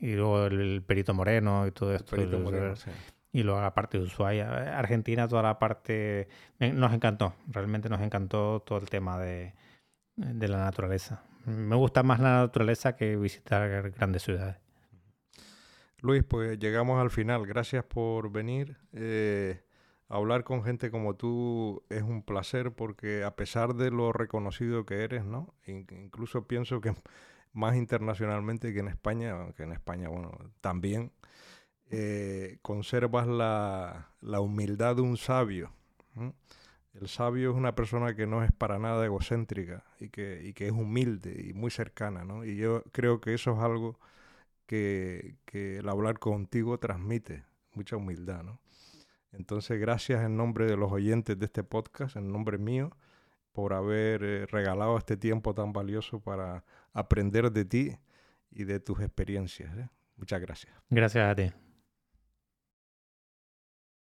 [0.00, 2.16] Y, luego el, Perito Moreno y todo esto.
[2.16, 2.90] Perito Moreno, sí
[3.32, 4.78] y luego la parte de Ushuaia.
[4.78, 6.28] Argentina, toda la parte...
[6.58, 9.54] Nos encantó, realmente nos encantó todo el tema de,
[10.16, 11.22] la naturaleza.
[11.46, 14.56] Me gusta más la naturaleza que visitar grandes ciudades.
[16.00, 17.46] Luis, pues llegamos al final.
[17.46, 18.76] Gracias por venir.
[18.92, 19.62] Eh,
[20.08, 25.04] hablar con gente como tú es un placer porque a pesar de lo reconocido que
[25.04, 25.54] eres, ¿no?
[25.66, 26.94] Incluso pienso que
[27.52, 31.12] más internacionalmente que en España, aunque en España, bueno, también
[31.90, 35.72] eh, conservas la, humildad de un sabio.
[36.94, 41.46] El sabio es una persona que no es para nada egocéntrica y que, es humilde
[41.48, 42.24] y muy cercana.
[42.46, 43.98] Y yo creo que eso es algo
[44.66, 47.44] que, el hablar contigo transmite,
[47.74, 48.44] mucha humildad.
[49.32, 52.90] Entonces, gracias en nombre de los oyentes de este podcast, en nombre mío,
[53.52, 57.96] por haber eh, regalado este tiempo tan valioso para aprender de ti
[58.50, 59.76] y de tus experiencias.
[59.76, 59.88] ¿eh?
[60.16, 60.72] Muchas gracias.
[60.88, 61.69] Gracias a ti.